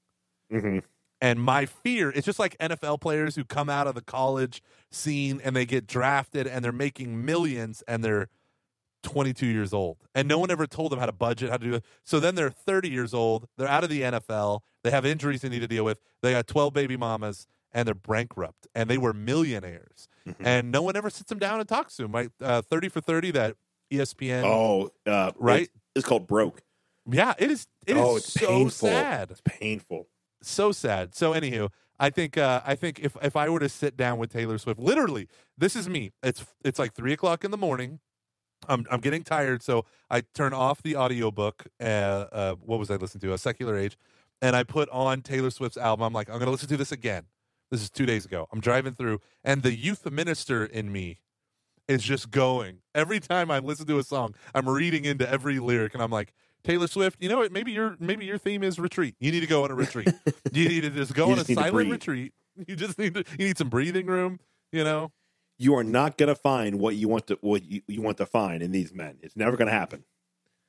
[0.52, 0.84] Mhm.
[1.22, 5.42] And my fear, it's just like NFL players who come out of the college scene
[5.44, 8.30] and they get drafted and they're making millions and they're
[9.04, 9.98] 22 years old.
[10.16, 11.86] And no one ever told them how to budget, how to do it.
[12.04, 13.48] So then they're 30 years old.
[13.58, 14.62] They're out of the NFL.
[14.84, 16.00] They have injuries they need to deal with.
[16.22, 20.08] They got 12 baby mamas and they're bankrupt and they were millionaires.
[20.28, 20.36] Mhm.
[20.40, 22.12] And no one ever sits them down and talks to them.
[22.12, 22.30] Right?
[22.42, 23.56] Uh, 30 for 30, that
[23.92, 24.44] ESPN.
[24.46, 25.70] Oh, uh, Right?
[25.96, 26.62] It's, called broke.
[27.10, 27.68] Yeah, it is.
[27.88, 28.90] It is oh, it's so painful.
[28.90, 29.32] sad.
[29.32, 30.08] It's painful.
[30.42, 31.16] so sad.
[31.16, 34.32] So anywho, I think uh, I think if if I were to sit down with
[34.32, 35.28] Taylor Swift, literally,
[35.58, 36.12] this is me.
[36.24, 38.00] It's it's like three o'clock in the morning.
[38.68, 41.66] I'm I'm getting tired, so I turn off the audiobook.
[41.82, 43.34] Uh, uh, what was I listening to?
[43.34, 43.98] A Secular Age,
[44.42, 46.06] and I put on Taylor Swift's album.
[46.06, 47.24] I'm like, I'm gonna listen to this again.
[47.72, 48.48] This is two days ago.
[48.52, 51.20] I'm driving through, and the youth minister in me
[51.88, 52.80] is just going.
[52.96, 56.34] Every time I listen to a song, I'm reading into every lyric, and I'm like,
[56.64, 57.52] Taylor Swift, you know what?
[57.52, 59.16] Maybe your maybe your theme is retreat.
[59.20, 60.10] You need to go on a retreat.
[60.52, 62.34] you need to just go on just a silent retreat.
[62.68, 64.40] You just need to you need some breathing room.
[64.72, 65.12] You know,
[65.58, 68.26] You are not going to find what you want to what you, you want to
[68.26, 69.18] find in these men.
[69.22, 70.04] It's never going to happen.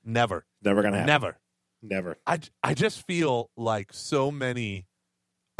[0.04, 1.06] never, Never going to happen.
[1.08, 1.38] never.
[1.82, 2.16] Never.
[2.26, 4.86] I I just feel like so many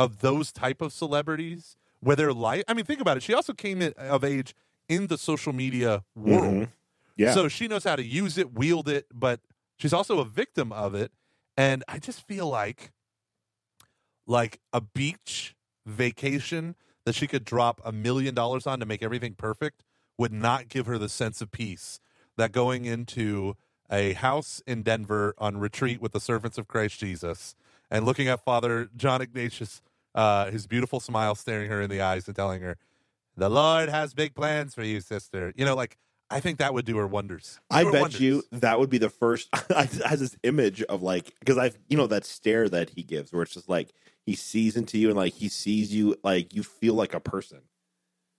[0.01, 3.23] of those type of celebrities, where they're like, I mean, think about it.
[3.23, 4.55] She also came of age
[4.89, 6.55] in the social media world.
[6.55, 6.69] Mhm.
[7.17, 7.35] Yeah.
[7.35, 9.41] So she knows how to use it, wield it, but
[9.77, 11.13] she's also a victim of it.
[11.57, 12.93] And I just feel like
[14.27, 19.35] like a beach vacation that she could drop a million dollars on to make everything
[19.35, 19.83] perfect
[20.17, 22.01] would not give her the sense of peace
[22.37, 23.57] that going into
[23.91, 27.55] a house in Denver on retreat with the servants of Christ Jesus
[27.91, 29.83] and looking at Father John Ignatius,
[30.15, 32.77] uh, his beautiful smile staring her in the eyes and telling her,
[33.37, 35.97] "The Lord has big plans for you, sister." You know, like
[36.31, 37.59] I think that would do her wonders.
[37.71, 38.21] I her bet wonders.
[38.21, 39.49] you that would be the first.
[39.71, 43.33] I has this image of like because I've you know that stare that he gives
[43.33, 43.91] where it's just like
[44.25, 47.63] he sees into you and like he sees you like you feel like a person.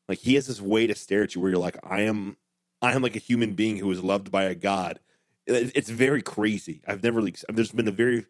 [0.08, 2.38] Like he has this way to stare at you where you're like I am,
[2.82, 5.00] I am like a human being who is loved by a god.
[5.48, 6.82] It's very crazy.
[6.88, 8.26] I've never like there's been a very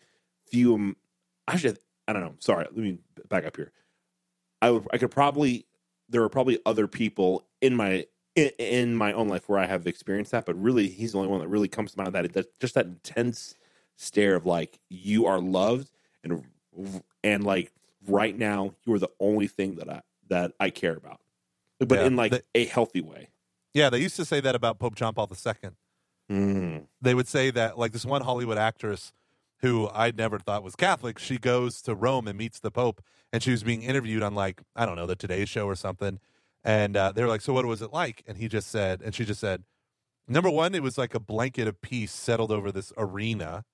[0.48, 0.76] few.
[0.76, 0.96] um,
[1.48, 1.78] Actually,
[2.16, 2.36] I don't know.
[2.40, 2.98] Sorry, let me
[3.30, 3.72] back up here.
[4.62, 5.66] I would I could probably
[6.10, 8.06] there are probably other people in my
[8.36, 11.30] in, in my own life where I have experienced that, but really he's the only
[11.30, 13.56] one that really comes to mind that that just that intense
[13.98, 15.92] stare of like you are loved
[16.24, 16.44] and
[17.24, 17.72] and like
[18.08, 21.20] right now you are the only thing that I that I care about,
[21.80, 23.30] but Yeah, in like the- a healthy way.
[23.74, 25.70] Yeah, they used to say that about Pope John Paul II.
[26.30, 26.88] Mm.
[27.02, 29.12] they would say that like this one Hollywood actress
[29.62, 33.02] who I never thought was Catholic, she goes to Rome and meets the Pope,
[33.32, 36.20] and she was being interviewed on like I don't know the Today Show or something,
[36.64, 39.14] and uh, they were like, "So what was it like?" And he just said, and
[39.16, 39.64] she just said,
[40.28, 43.66] "Number one, it was like a blanket of peace settled over this arena,"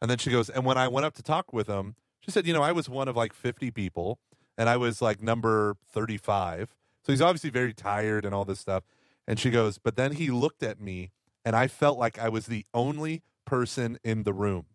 [0.00, 2.46] and then she goes, "And when I went up to talk with him, she said,
[2.46, 4.18] you know, I was one of like fifty people,
[4.56, 8.84] and I was like number thirty-five, so he's obviously very tired and all this stuff."
[9.26, 11.10] And she goes, "But then he looked at me."
[11.44, 14.66] and I felt like I was the only person in the room.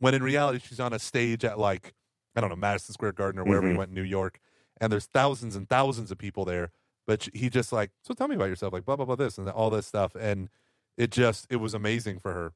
[0.00, 1.94] When in reality, she's on a stage at like
[2.36, 3.78] I don't know Madison Square Garden or wherever he Mhm.
[3.78, 4.40] went in New York,
[4.80, 6.70] and there's thousands and thousands of people there.
[7.06, 9.38] But she- he just like, so tell me about yourself, like blah blah blah this
[9.38, 10.48] and all this stuff, and
[10.96, 12.52] it just it was amazing for her,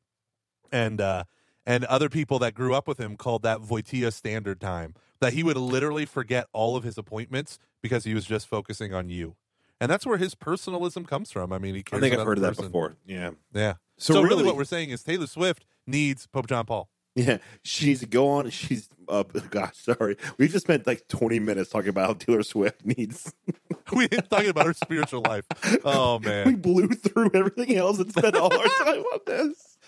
[0.72, 1.24] and uh
[1.66, 5.42] and other people that grew up with him called that Wojtyla standard time that he
[5.42, 9.36] would literally forget all of his appointments because he was just focusing on you.
[9.80, 11.52] And that's where his personalism comes from.
[11.54, 12.96] I mean, he I think I've heard of that before.
[13.06, 13.30] Yeah.
[13.54, 13.74] Yeah.
[13.96, 16.90] So, So, really, really, what we're saying is Taylor Swift needs Pope John Paul.
[17.14, 18.50] Yeah, she's go on.
[18.50, 20.16] She's uh, gosh, sorry.
[20.38, 23.32] We just spent like twenty minutes talking about how Taylor Swift needs.
[23.92, 25.44] we ain't talking about her spiritual life.
[25.84, 29.78] Oh man, we blew through everything else and spent all our time on this.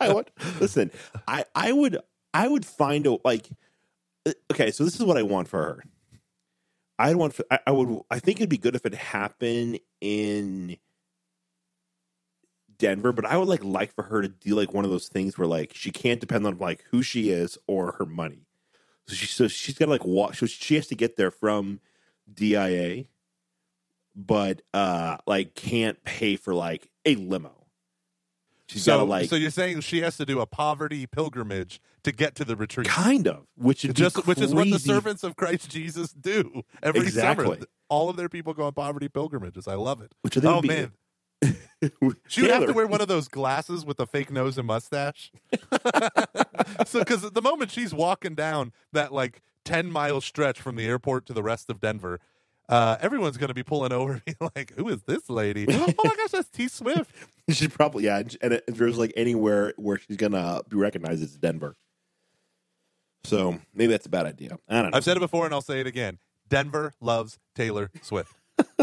[0.00, 0.30] I want
[0.60, 0.90] listen.
[1.28, 1.98] I I would
[2.34, 3.48] I would find a like.
[4.26, 5.84] uh, Okay, so this is what I want for her.
[6.98, 7.34] I want.
[7.34, 8.00] For, I, I would.
[8.10, 10.76] I think it'd be good if it happened in
[12.80, 15.38] Denver, but I would like like for her to do like one of those things
[15.38, 18.46] where like she can't depend on like who she is or her money.
[19.06, 20.34] So she so she's got to like walk.
[20.34, 21.80] So she has to get there from
[22.32, 23.04] DIA,
[24.16, 27.60] but uh like can't pay for like a limo.
[28.70, 32.36] She's so, like so you're saying she has to do a poverty pilgrimage to get
[32.36, 35.68] to the retreat, kind of, which is just which is what the servants of Christ
[35.70, 37.44] Jesus do every Exactly.
[37.46, 37.58] summer.
[37.88, 39.66] All of their people go on poverty pilgrimages.
[39.66, 40.12] I love it.
[40.22, 40.92] Which I think Oh man,
[42.28, 45.32] she would have to wear one of those glasses with a fake nose and mustache.
[46.86, 51.26] so, because the moment she's walking down that like ten mile stretch from the airport
[51.26, 52.20] to the rest of Denver,
[52.68, 55.66] uh, everyone's going to be pulling over, and like, "Who is this lady?
[55.68, 57.14] oh my gosh, that's T Swift."
[57.50, 61.74] She probably yeah, and it, there's like anywhere where she's gonna be recognized as Denver.
[63.24, 64.56] So maybe that's a bad idea.
[64.68, 64.96] I don't know.
[64.96, 66.20] I've said it before, and I'll say it again.
[66.48, 68.36] Denver loves Taylor Swift.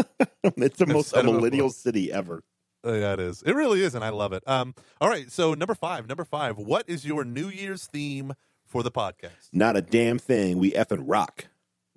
[0.56, 1.24] it's the most before.
[1.24, 2.42] millennial city ever.
[2.86, 3.42] Uh, yeah, it is.
[3.42, 4.42] It really is, and I love it.
[4.46, 6.56] Um, all right, so number five, number five.
[6.58, 8.34] What is your New Year's theme
[8.66, 9.48] for the podcast?
[9.52, 10.58] Not a damn thing.
[10.58, 11.46] We effing rock.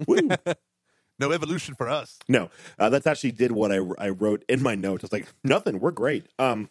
[1.20, 2.18] No evolution for us.
[2.28, 2.50] no,
[2.80, 5.04] uh, that's actually did what I I wrote in my notes.
[5.04, 5.80] I was like, nothing.
[5.80, 6.26] We're great.
[6.40, 6.68] Um,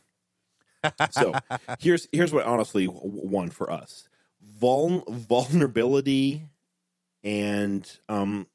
[1.12, 1.35] so
[1.78, 4.09] here's here's what honestly one for us:
[4.43, 6.43] Vul- vulnerability
[7.22, 8.49] and um,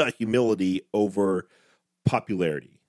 [0.00, 1.46] uh, humility over
[2.04, 2.80] popularity.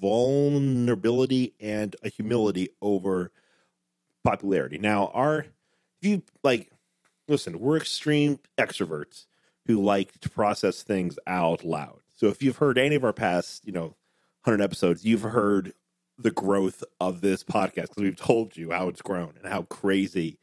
[0.00, 3.30] Vulnerability and a humility over
[4.24, 4.78] popularity.
[4.78, 5.46] Now, our
[6.00, 6.70] if you like,
[7.26, 9.26] listen, we're extreme extroverts
[9.66, 12.00] who like to process things out loud.
[12.14, 13.96] So if you've heard any of our past, you know,
[14.44, 15.72] 100 episodes, you've heard
[16.18, 20.38] the growth of this podcast because we've told you how it's grown and how crazy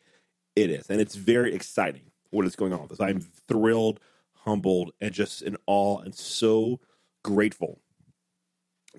[0.55, 0.89] it is.
[0.89, 3.01] And it's very exciting what is going on with this.
[3.01, 3.99] I'm thrilled,
[4.45, 6.79] humbled, and just in awe and so
[7.23, 7.81] grateful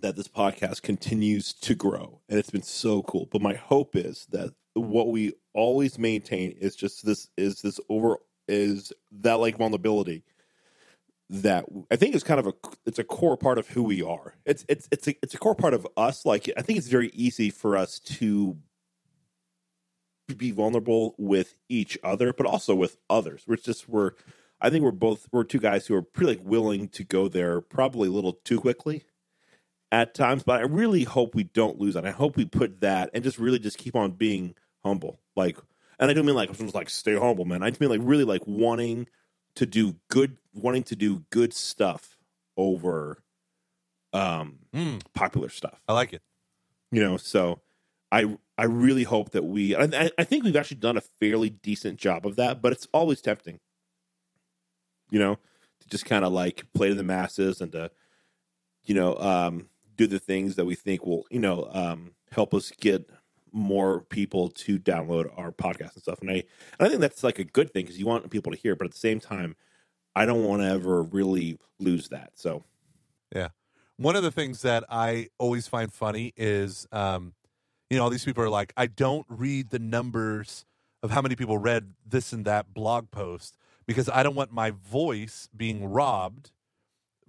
[0.01, 2.21] that this podcast continues to grow.
[2.29, 3.29] And it's been so cool.
[3.31, 8.19] But my hope is that what we always maintain is just this is this over
[8.49, 10.23] is that like vulnerability
[11.29, 12.53] that I think is kind of a
[12.85, 14.35] it's a core part of who we are.
[14.45, 16.25] It's it's it's a it's a core part of us.
[16.25, 18.57] Like I think it's very easy for us to
[20.37, 23.45] be vulnerable with each other, but also with others.
[23.47, 24.13] We're just we're
[24.67, 27.61] I think we're both we're two guys who are pretty like willing to go there
[27.61, 29.05] probably a little too quickly
[29.93, 32.05] at times, but I really hope we don't lose that.
[32.05, 34.55] I hope we put that and just really just keep on being
[34.85, 35.21] humble.
[35.37, 35.57] Like
[35.99, 37.63] and I don't mean like I'm just like stay humble, man.
[37.63, 39.07] I just mean like really like wanting
[39.55, 42.19] to do good, wanting to do good stuff
[42.57, 43.23] over
[44.13, 45.81] um Mm, popular stuff.
[45.89, 46.23] I like it.
[46.93, 47.61] You know, so
[48.13, 49.75] I I really hope that we.
[49.75, 52.87] I, I- I think we've actually done a fairly decent job of that, but it's
[52.93, 53.59] always tempting.
[55.11, 55.39] You know,
[55.81, 57.91] to just kind of like play to the masses and to,
[58.85, 62.71] you know, um, do the things that we think will, you know, um, help us
[62.71, 63.09] get
[63.53, 66.21] more people to download our podcast and stuff.
[66.21, 66.45] And I, and
[66.81, 68.93] I think that's like a good thing because you want people to hear, but at
[68.93, 69.57] the same time,
[70.15, 72.33] I don't want to ever really lose that.
[72.35, 72.65] So
[73.35, 73.49] yeah.
[73.99, 77.33] One of the things that I always find funny is, um,
[77.89, 80.67] you know, all these people are like, I don't read the numbers
[81.03, 83.57] of how many people read this and that blog post
[83.87, 86.51] because I don't want my voice being robbed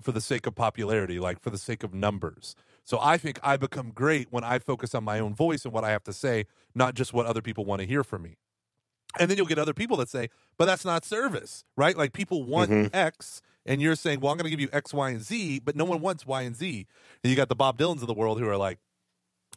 [0.01, 2.55] for the sake of popularity, like for the sake of numbers.
[2.83, 5.83] So I think I become great when I focus on my own voice and what
[5.83, 6.45] I have to say,
[6.75, 8.37] not just what other people want to hear from me.
[9.19, 11.97] And then you'll get other people that say, but that's not service, right?
[11.97, 12.89] Like people want Mhm.
[12.93, 15.75] X, and you're saying, well, I'm going to give you X, Y, and Z, but
[15.75, 16.85] no one wants Y and Z.
[17.23, 18.79] And you got the Bob Dylans of the world who are like,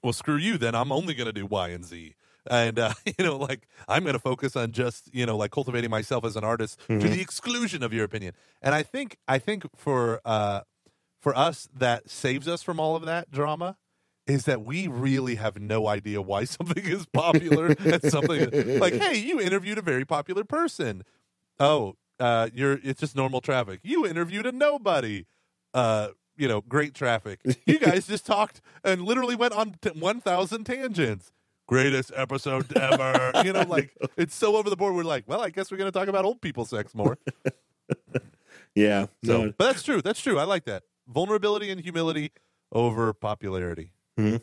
[0.03, 2.15] well, screw you, then I'm only going to do Y and Z.
[2.51, 5.89] And, uh, you know, like I'm going to focus on just, you know, like cultivating
[5.91, 7.11] myself as an artist to Mhm.
[7.13, 8.35] the exclusion of your opinion.
[8.61, 10.63] And I think, I think for, uh,
[11.23, 13.77] for us, that saves us from all of that drama
[14.27, 19.17] is that we really have no idea why something is popular and something like, hey,
[19.17, 21.03] you interviewed a very popular person.
[21.59, 23.81] Oh, uh, you're it's just normal traffic.
[23.83, 25.27] You interviewed a nobody.
[25.73, 27.41] Uh, you know, great traffic.
[27.67, 31.33] You guys just talked and literally went on t- one thousand tangents.
[31.71, 33.31] Greatest episode ever.
[33.45, 34.95] you know, like it's so over the board.
[34.95, 37.17] We're like, well, I guess we're going to talk about old people sex more.
[38.75, 40.03] yeah, So, no, but that's true.
[40.03, 40.39] That's true.
[40.39, 40.83] I like that.
[41.09, 42.33] Vulnerability and humility
[42.73, 43.93] over popularity.
[44.19, 44.43] Mhm.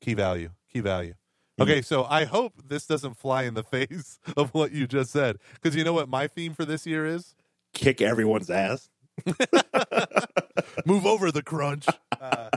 [0.00, 0.50] Key value.
[0.72, 1.14] Key value.
[1.58, 1.62] Mhm.
[1.62, 5.36] Okay, so I hope this doesn't fly in the face of what you just said.
[5.54, 7.36] Because you know what my theme for this year is?
[7.72, 8.90] kick everyone's ass.
[10.84, 11.86] Move over the crunch.
[12.20, 12.50] Uh,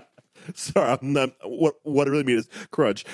[0.55, 3.05] Sorry, I'm not, what what I really mean is crunch.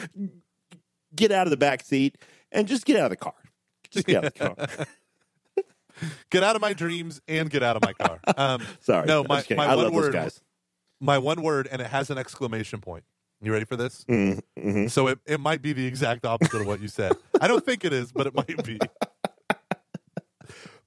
[1.16, 2.18] Get out of the back seat
[2.52, 3.34] and just get out of the car.
[3.92, 4.86] Just get out of the car.
[6.30, 8.20] get out of my dreams and get out of my car.
[8.38, 10.32] Um, Sorry, No, my- my I one word-
[11.02, 13.04] my one word, and it has an exclamation point.
[13.42, 14.04] You ready for this?
[14.10, 14.92] Mm, mhm.
[14.92, 17.14] So it, it might be the exact opposite of what you said.
[17.40, 18.78] I don't think it is, but it might be.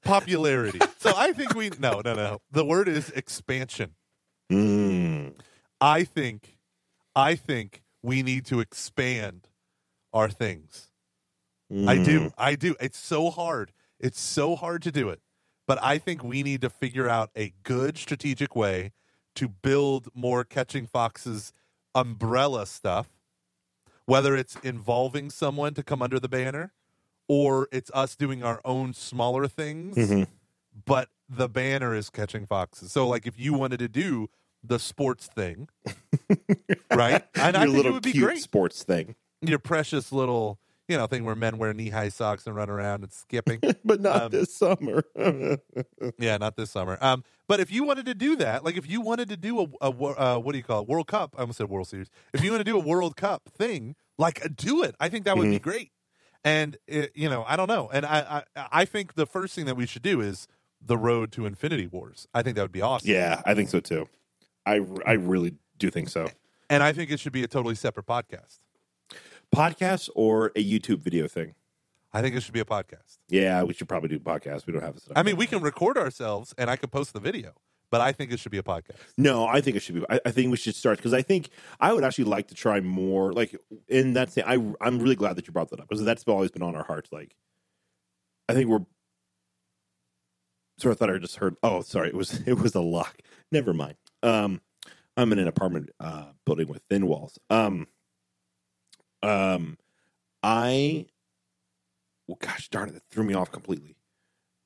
[0.04, 0.80] Popularity.
[0.98, 2.38] So I think we no no no.
[2.50, 3.94] The word is expansion.
[4.50, 5.34] Mm.
[5.80, 6.58] I think
[7.14, 9.46] I think we need to expand
[10.12, 10.88] our things.
[11.70, 12.04] I Mm.
[12.04, 12.32] do.
[12.36, 12.76] I do.
[12.80, 13.72] It's so hard.
[13.98, 15.20] It's so hard to do it.
[15.66, 18.92] But I think we need to figure out a good strategic way
[19.36, 21.52] to build more catching foxes
[21.94, 23.08] umbrella stuff,
[24.04, 26.72] whether it's involving someone to come under the banner
[27.28, 30.26] or it's us doing our own smaller things, Mhm.
[30.84, 32.92] but the banner is catching foxes.
[32.92, 34.28] So like if you wanted to do
[34.62, 35.68] the sports thing,
[36.90, 37.24] right?
[37.34, 40.96] And I Your think little it would be great sports thing, your precious little you
[40.96, 43.60] know thing where men wear knee high socks and run around and skipping.
[43.84, 45.02] but not Um, this summer.
[46.18, 46.98] yeah, not this summer.
[47.00, 49.66] Um, but if you wanted to do that, like if you wanted to do a,
[49.80, 51.34] a uh, what do you call it, World Cup?
[51.36, 52.08] I almost said World Series.
[52.32, 54.94] If you want to do a World Cup thing, like uh, do it.
[55.00, 55.90] I think that would be great.
[56.44, 57.88] And it, you know, I don't know.
[57.92, 60.48] And I, I I think the first thing that we should do is
[60.84, 62.26] the road to Infinity Wars.
[62.34, 63.08] I think that would be awesome.
[63.10, 64.08] yeah, I think so too.
[64.66, 66.28] I I really do think so.
[66.68, 68.58] And I think it should be a totally separate podcast.
[69.54, 71.54] Podcast or a YouTube video thing.
[72.12, 73.18] I think it should be a podcast.
[73.28, 74.66] Yeah, we should probably do podcast.
[74.66, 75.08] We don't have this.
[75.16, 77.52] I mean, we can record ourselves and I could post the video,
[77.90, 78.98] but I think it should be a podcast.
[79.16, 80.04] No, I think it should be.
[80.10, 81.48] I, I think we should start because I think
[81.80, 83.32] I would actually like to try more.
[83.32, 83.56] Like
[83.88, 86.50] in that, thing, I I'm really glad that you brought that up because that's always
[86.50, 87.10] been on our hearts.
[87.12, 87.34] Like,
[88.48, 88.84] I think we're.
[90.78, 91.56] Sorry, I thought I just heard.
[91.62, 93.20] Oh, sorry, it was it was a lock.
[93.50, 93.94] Never mind.
[94.22, 94.60] Um,
[95.16, 97.38] I'm in an apartment uh, building with thin walls.
[97.48, 97.86] Um,
[99.22, 99.78] um,
[100.42, 101.06] I.
[102.26, 103.96] Well, gosh darn it, that threw me off completely.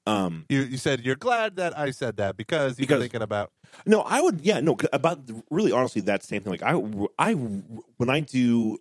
[0.06, 3.50] Um, You you said you're glad that I said that because you're thinking about
[3.86, 4.40] No, I would.
[4.42, 4.76] Yeah, no.
[4.92, 6.52] About really, honestly, that same thing.
[6.52, 6.80] Like I,
[7.18, 8.78] I, when I do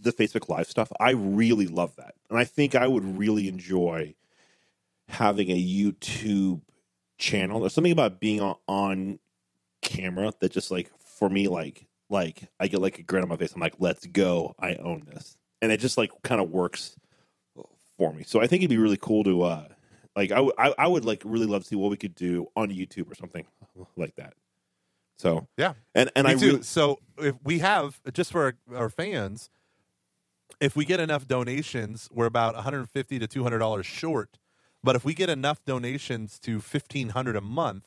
[0.00, 4.14] the Facebook Live stuff, I really love that, and I think I would really enjoy
[5.08, 6.62] having a YouTube
[7.18, 7.60] channel.
[7.60, 9.18] There's something about being on, on
[9.82, 13.36] camera that just like for me, like, like I get like a grin on my
[13.36, 13.52] face.
[13.54, 14.54] I'm like, let's go.
[14.58, 16.96] I own this, and it just like kind of works
[17.98, 18.24] for me.
[18.24, 19.42] So I think it'd be really cool to.
[19.42, 19.68] uh
[20.16, 22.46] like I, w- I, I would like really love to see what we could do
[22.54, 23.46] on YouTube or something
[23.96, 24.34] like that.
[25.18, 25.74] So Yeah.
[25.92, 29.50] and and I really so if we have just for our, our fans,
[30.60, 34.38] if we get enough donations, we're about 150 to 200 dollars short.
[34.84, 37.86] But if we get enough donations to 1500 a month,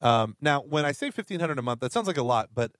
[0.00, 2.72] um, now when I say 1500 a month, that sounds like a lot, but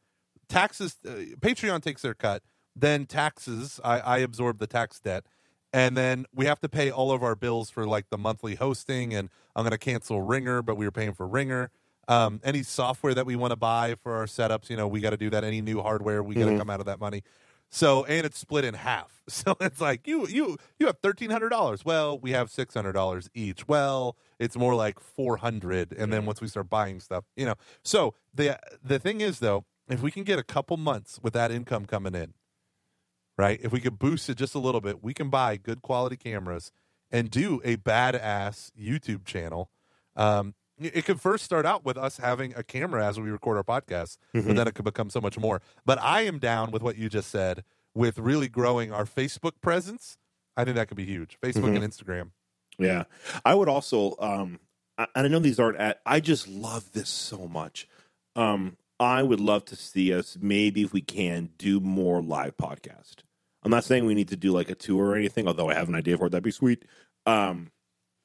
[0.48, 2.42] taxes, uh, Patreon takes their cut,
[2.74, 5.24] then taxes, I, I absorb the tax debt,
[5.72, 9.12] and then we have to pay all of our bills for like the monthly hosting.
[9.14, 11.70] And I'm going to cancel Ringer, but we were paying for Ringer.
[12.06, 15.10] Um, any software that we want to buy for our setups, you know, we got
[15.10, 15.44] to do that.
[15.44, 17.22] Any new hardware, we got to come out of that money.
[17.70, 19.14] So and it's split in half.
[19.28, 21.84] So it's like you you you have thirteen hundred dollars.
[21.84, 23.68] Well, we have six hundred dollars each.
[23.68, 27.56] Well, it's more like four hundred, and then once we start buying stuff, you know.
[27.84, 31.50] So the the thing is though, if we can get a couple months with that
[31.50, 32.34] income coming in,
[33.36, 33.58] right?
[33.62, 36.72] If we could boost it just a little bit, we can buy good quality cameras
[37.10, 39.70] and do a badass YouTube channel.
[40.16, 43.64] Um, it could first start out with us having a camera as we record our
[43.64, 45.60] podcasts, but then it could become so much more.
[45.84, 47.64] But I am down with what you just said
[47.94, 50.18] with really growing our Facebook presence.
[50.56, 51.38] I think that could be huge.
[51.42, 52.30] Facebook and Instagram.
[52.78, 53.04] Yeah.
[53.44, 54.60] I would also um
[54.96, 57.88] I, and I know these aren't at I just love this so much.
[58.36, 63.18] Um I would love to see us maybe if we can do more live podcast.
[63.62, 65.88] I'm not saying we need to do like a tour or anything, although I have
[65.88, 66.30] an idea for it.
[66.30, 66.84] That'd be sweet.
[67.26, 67.70] Um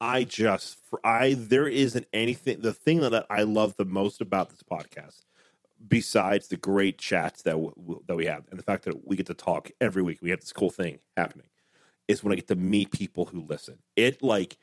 [0.01, 4.49] I just for I there isn't anything the thing that I love the most about
[4.49, 5.21] this podcast
[5.85, 9.15] besides the great chats that w- w- that we have and the fact that we
[9.15, 10.19] get to talk every week.
[10.21, 11.47] We have this cool thing happening
[12.07, 13.79] is when I get to meet people who listen.
[13.95, 14.57] It like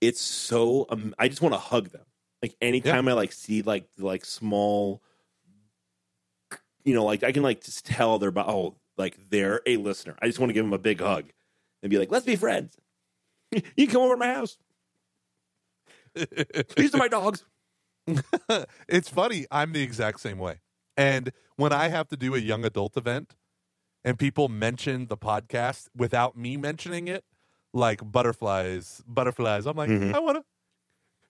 [0.00, 2.04] it's so um, I just want to hug them.
[2.42, 5.02] Like anytime I like see like like small
[6.84, 10.16] you know like I can like just tell they're about oh like they're a listener.
[10.20, 11.26] I just want to give them a big hug
[11.82, 12.76] and be like let's be friends.
[13.50, 14.58] You can come over to my house.
[16.76, 17.44] These are my dogs.
[18.88, 19.46] it's funny.
[19.50, 20.60] I'm the exact same way.
[20.96, 23.36] And when I have to do a young adult event
[24.04, 27.24] and people mention the podcast without me mentioning it,
[27.72, 30.14] like butterflies, butterflies, I'm like, Mhm.
[30.14, 30.44] I want to.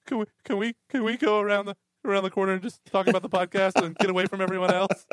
[0.07, 0.25] Can we?
[0.45, 0.75] Can we?
[0.89, 3.95] Can we go around the around the corner and just talk about the podcast and
[3.97, 5.07] get away from everyone else?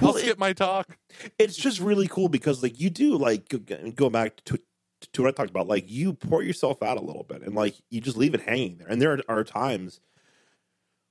[0.00, 0.96] Well, I'll skip my talk.
[1.38, 3.48] it's just really cool because like you do like
[3.94, 4.58] go- back to
[5.12, 7.74] to what I talked about like you pour yourself out a little bit and like
[7.90, 8.88] you just leave it hanging there.
[8.88, 10.00] And there are, times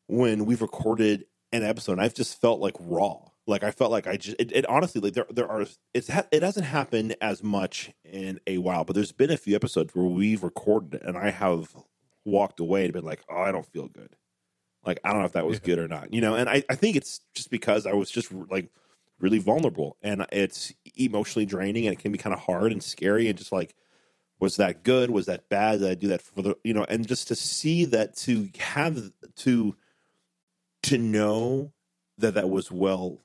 [0.08, 3.20] when we've recorded an episode and I've just felt like raw.
[3.48, 6.26] Like I felt like I just it, it honestly like there there are it's ha-
[6.32, 10.06] it hasn't happened as much in a while but there's been a few episodes where
[10.06, 11.76] we've recorded it and I have
[12.26, 14.16] walked away and been like oh I don't feel good
[14.86, 15.66] like I don't know if that was Yeah.
[15.66, 18.32] good or not you know and I I think it's just because I was just
[18.32, 18.70] like
[19.20, 23.28] really vulnerable and it's emotionally draining and it can be kind of hard and scary
[23.30, 23.76] and just like
[24.38, 25.10] was that good?
[25.10, 25.80] Was that bad?
[25.80, 29.12] Did i do that for the you know and just to see that to have
[29.38, 29.76] to
[30.84, 31.72] to know
[32.18, 33.22] that that was well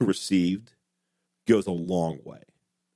[0.00, 0.74] received
[1.46, 2.42] goes a long way.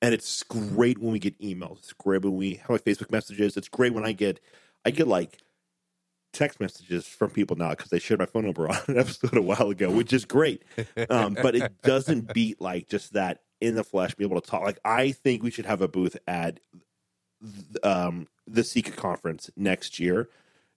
[0.01, 1.79] And it's great when we get emails.
[1.79, 3.57] It's great when we have like facebook messages.
[3.57, 4.41] It's great when i get
[4.85, 5.39] i get like
[6.33, 9.43] text messages from people now because they shared my phone number on an episode a
[9.43, 10.63] while ago which is great
[11.11, 14.63] um, but it doesn't beat like just that in the flesh, be able to talk.
[14.63, 16.61] Like I think we should have a booth at
[17.83, 20.29] um, the Seek conference next year,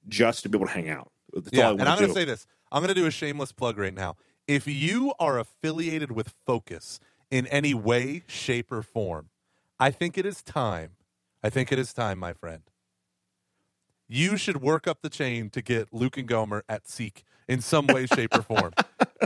[0.08, 1.12] just to be able to hang out.
[1.34, 2.46] That's yeah, and I'm going to say this.
[2.72, 4.18] I'm going to do a shameless plug right now.
[4.48, 7.00] If you are affiliated with Focus
[7.30, 9.30] in any way, shape, or form,
[9.80, 10.92] I think it is time.
[11.44, 12.64] I think it is time, my friend.
[14.14, 17.88] You should work up the chain to get Luke and Gomer at Seek in some
[17.88, 18.74] way, shape, or form.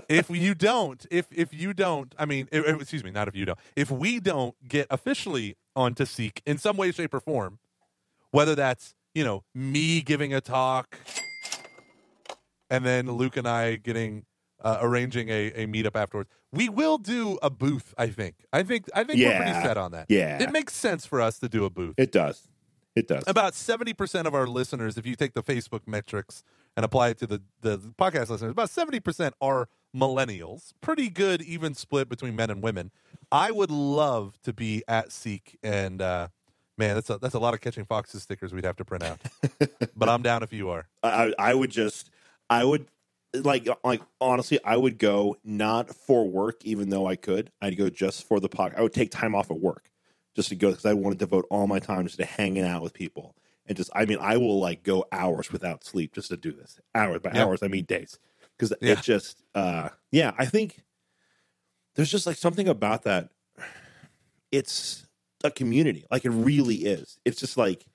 [0.10, 3.46] If you don't, if if you don't, I mean, eh, excuse me, not if you
[3.46, 3.58] don't.
[3.78, 7.60] If we don't get officially onto Seek in some way, shape, or form,
[8.32, 11.00] whether that's you know me giving a talk
[12.70, 14.26] and then Luke and I getting
[14.62, 16.30] uh, arranging a, a meetup afterwards.
[16.52, 17.94] We will do a booth.
[17.98, 18.36] I think.
[18.52, 18.88] I think.
[18.94, 20.08] I think we're pretty set on that.
[20.10, 20.44] Yeah.
[20.44, 21.96] it makes sense for us to do a booth.
[21.98, 22.48] It does.
[22.96, 23.24] It does.
[23.28, 26.44] About seventy percent of our listeners, if you take the Facebook metrics
[26.78, 30.74] and apply it to the the podcast listeners, about seventy percent are millennials.
[30.82, 32.92] Pretty good even split between men and women.
[33.32, 36.02] I would love to be at Seek and.
[36.02, 36.28] uh
[36.78, 39.18] Man, that's a that's a lot of catching foxes stickers we'd have to print out.
[39.96, 40.90] but I'm down if you are.
[41.02, 42.10] I, I would just,
[42.50, 42.88] I would
[43.34, 47.50] like, like honestly, I would go not for work, even though I could.
[47.62, 48.78] I'd go just for the podcast.
[48.78, 49.90] I would take time off at work
[50.36, 52.82] just to go because I want to devote all my time just to hanging out
[52.82, 53.90] with people and just.
[53.96, 56.80] I mean, I will like go hours without sleep just to do this.
[56.94, 57.44] Hours by Yeah.
[57.46, 58.20] hours, I mean days,
[58.58, 58.94] because Yeah.
[58.94, 60.34] it just, uh yeah.
[60.38, 60.84] I think
[61.96, 63.30] there's just like something about that.
[64.52, 65.06] It's
[65.44, 67.20] a community, like it really is.
[67.26, 67.86] It's just like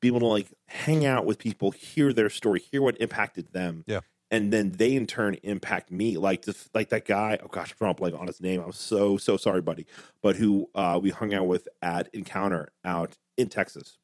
[0.00, 3.84] being able to like hang out with people, hear their story, hear what impacted them.
[3.86, 4.00] Yeah.
[4.30, 6.16] And then they in turn impact me.
[6.16, 7.38] Like this, like that guy.
[7.42, 8.60] Oh gosh, I'm drawing blank on his name.
[8.60, 9.86] I'm so so sorry, buddy.
[10.22, 13.96] But who uh, we hung out with at Encounter out in Texas.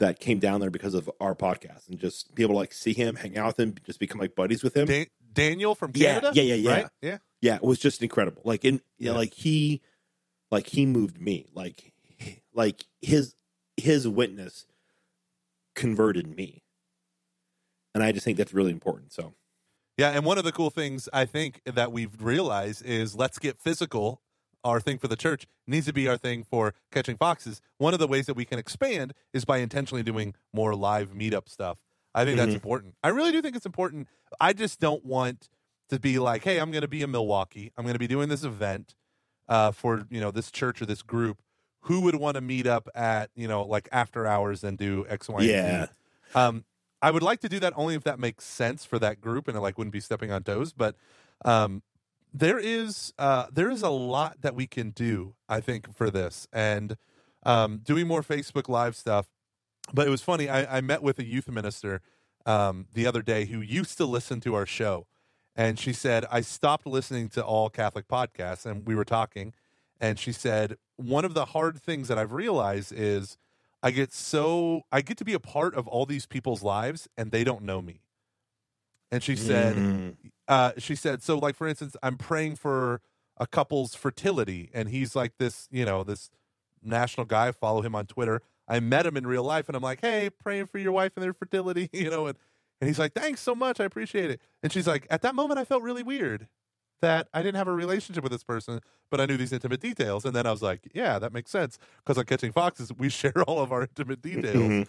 [0.00, 2.92] That came down there because of our podcast, and just be able to like see
[2.94, 4.86] him, hang out with him, just become like buddies with him.
[4.86, 6.30] Da- Daniel from Yeah, Canada.
[6.40, 6.70] yeah, yeah, yeah.
[6.72, 6.86] Right?
[7.02, 7.18] Yeah.
[7.40, 8.40] yeah, it was just incredible.
[8.44, 9.18] Like in, you know, Yeah.
[9.18, 9.82] like he,
[10.52, 11.46] like he moved me.
[11.52, 11.92] Like,
[12.54, 13.34] like his
[13.76, 14.66] his witness
[15.74, 16.62] converted me,
[17.92, 19.12] and I just think that's really important.
[19.12, 19.34] So
[19.98, 23.58] Yeah, and one of the cool things I think that we've realized is let's get
[23.58, 24.22] physical.
[24.64, 27.60] Our thing for the church needs to be our thing for catching foxes.
[27.78, 31.48] One of the ways that we can expand is by intentionally doing more live meetup
[31.48, 31.78] stuff.
[32.14, 32.54] I think that's Mhm.
[32.54, 32.94] important.
[33.02, 34.08] I really do think it's important.
[34.40, 35.48] I just don't want
[35.90, 37.72] to be like, hey, I'm going to be in Milwaukee.
[37.76, 38.94] I'm going to be doing this event
[39.48, 41.40] uh, for you know this church or this group.
[41.82, 45.28] Who would want to meet up at you know like after hours and do X,
[45.28, 45.92] Y, and Z?
[46.34, 46.64] Um,
[47.00, 49.56] I would like to do that only if that makes sense for that group and
[49.56, 50.72] it like wouldn't be stepping on toes.
[50.72, 50.96] But
[51.44, 51.82] um,
[52.32, 56.48] there is uh, there is a lot that we can do, I think, for this
[56.52, 56.96] and
[57.44, 59.28] um, doing more Facebook Live stuff.
[59.92, 60.48] But it was funny.
[60.48, 62.02] I, I met with a youth minister
[62.44, 65.06] um, the other day who used to listen to our show,
[65.56, 69.54] and she said I stopped listening to all Catholic podcasts, and we were talking,
[70.00, 73.38] and she said one of the hard things that I've realized is
[73.82, 77.30] I get so I get to be a part of all these people's lives and
[77.30, 78.00] they don't know me.
[79.10, 80.16] And she said, Mm.
[80.48, 83.00] uh, she said, so like for instance, I'm praying for
[83.40, 86.28] a couple's fertility, and he's like this, you know, this
[86.82, 87.48] national guy.
[87.48, 88.42] I follow him on Twitter.
[88.66, 91.22] I met him in real life, and I'm like, hey, praying for your wife and
[91.24, 92.36] their fertility, you know, and
[92.80, 94.40] and he's like, thanks so much, I appreciate it.
[94.62, 96.46] And she's like, at that moment, I felt really weird
[97.00, 98.80] that I didn't have a relationship with this person,
[99.10, 100.24] but I knew these intimate details.
[100.24, 101.78] And then I was like, yeah, that makes sense.
[101.98, 104.56] Because on Catching Foxes, we share all of our intimate details.
[104.56, 104.88] Mhm.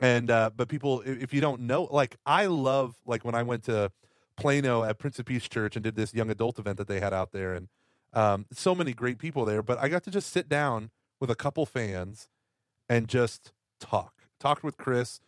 [0.00, 3.62] and uh but people if you don't know like i love like when i went
[3.64, 3.92] to
[4.36, 7.12] plano at prince of peace church and did this young adult event that they had
[7.12, 7.68] out there and
[8.14, 10.90] um so many great people there but i got to just sit down
[11.20, 12.30] with a couple fans
[12.88, 14.14] and just talk.
[14.38, 15.20] Talked with chris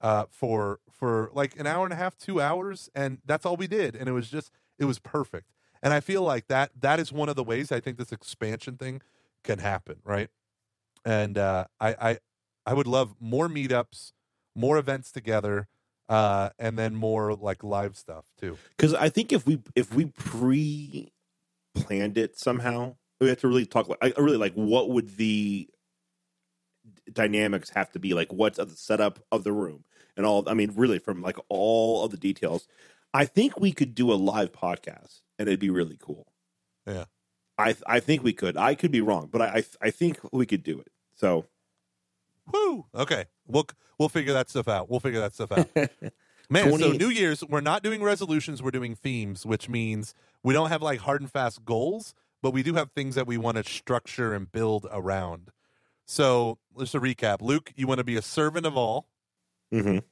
[0.00, 3.66] uh for for like an hour and a half two hours and that's all we
[3.66, 3.94] did.
[3.94, 5.50] And it was just it was perfect
[5.84, 8.76] and i feel like that that is one of the ways i think this expansion
[8.76, 9.00] thing
[9.44, 10.30] can happen right
[11.04, 12.18] and uh i i
[12.66, 14.12] I would love more meetups,
[14.54, 15.68] more events together,
[16.08, 18.58] uh, and then more like live stuff too.
[18.76, 21.12] because I think if we if we pre
[21.74, 23.88] planned it somehow, we have to really talk.
[23.88, 25.68] Like, I really like what would the
[27.12, 28.32] dynamics have to be like?
[28.32, 29.84] What's the setup of the room
[30.16, 30.48] and all?
[30.48, 32.66] I mean, really from like all of the details.
[33.12, 36.26] I think we could do a live podcast and it'd be really cool.
[36.86, 37.04] Yeah.
[37.56, 38.56] I I think we could.
[38.56, 40.90] I could be wrong, but I I, I think we could do it.
[41.14, 41.46] So
[42.52, 42.86] Woo!
[42.94, 43.66] Okay, we'll
[43.98, 44.90] we'll figure that stuff out.
[44.90, 45.68] We'll figure that stuff out.
[46.50, 48.62] Man, so New Year's, we're not doing resolutions.
[48.62, 52.62] We're doing themes, which means we don't have like hard and fast goals, but we
[52.62, 55.50] do have things that we want to structure and build around.
[56.06, 59.08] So just a recap: Luke, you want to be a servant of all
[59.72, 60.02] mhm.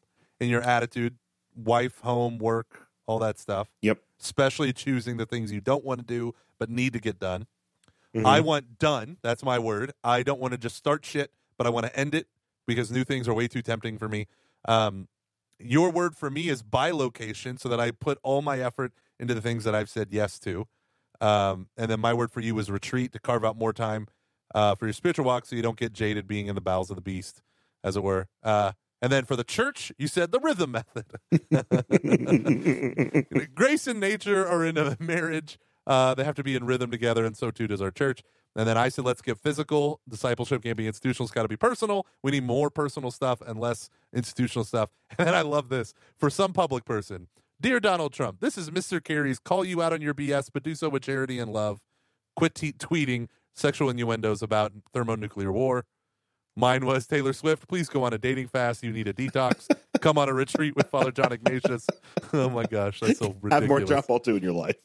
[0.40, 1.16] in your attitude,
[1.54, 3.68] wife, home, work, all that stuff.
[3.82, 3.98] Yep.
[4.22, 7.46] Especially choosing the things you don't want to do but need to get done.
[8.14, 8.26] Mhm.
[8.26, 9.16] I want done.
[9.22, 9.92] That's my word.
[10.04, 12.28] I don't want to just start shit, but I want to end it
[12.66, 14.26] because new things are way too tempting for me.
[14.66, 15.08] Um,
[15.58, 19.40] your word for me is bilocation so that I put all my effort into the
[19.40, 20.66] things that I've said yes to.
[21.20, 24.08] Um, and then my word for you is retreat to carve out more time
[24.54, 26.96] uh, for your spiritual walk, so you don't get jaded being in the bowels of
[26.96, 27.40] the beast,
[27.82, 28.28] as it were.
[28.42, 31.06] Uh, and then for the church, you said the rhythm method.
[33.54, 35.58] Grace and nature are in a marriage.
[35.86, 38.22] Uh, they have to be in rhythm together, and so too does our church.
[38.54, 40.00] And then I said, let's get physical.
[40.08, 41.24] Discipleship can't be institutional.
[41.24, 42.06] It's got to be personal.
[42.22, 44.90] We need more personal stuff and less institutional stuff.
[45.18, 47.28] And then I love this for some public person.
[47.60, 49.02] Dear Donald Trump, this is Mr.
[49.02, 51.80] Kerry's call you out on your BS, but do so with charity and love.
[52.34, 55.84] Quit te- tweeting sexual innuendos about thermonuclear war.
[56.54, 57.66] Mine was Taylor Swift.
[57.66, 58.82] Please go on a dating fast.
[58.82, 59.68] You need a detox.
[60.00, 61.86] Come on a retreat with Father John Ignatius.
[62.32, 63.52] oh my gosh, that's so ridiculous.
[63.52, 64.76] Have more John Paul II in your life.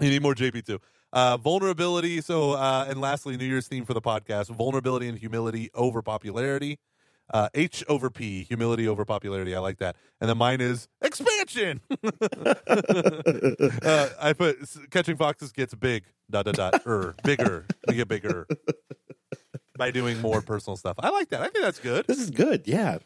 [0.00, 0.80] You need more JP too.
[1.12, 2.20] Uh, vulnerability.
[2.20, 6.78] So, uh, and lastly, New Year's theme for the podcast: vulnerability and humility over popularity.
[7.32, 9.54] Uh, H over P, humility over popularity.
[9.54, 9.96] I like that.
[10.20, 11.80] And then mine is expansion.
[12.02, 12.54] uh,
[14.20, 14.58] I put
[14.90, 16.04] catching foxes gets big.
[16.30, 16.82] Dot dot dot.
[16.86, 17.66] Er, bigger.
[17.86, 18.46] We get bigger
[19.76, 20.96] by doing more personal stuff.
[20.98, 21.40] I like that.
[21.40, 22.06] I think that's good.
[22.06, 22.62] This is good.
[22.66, 22.98] Yeah.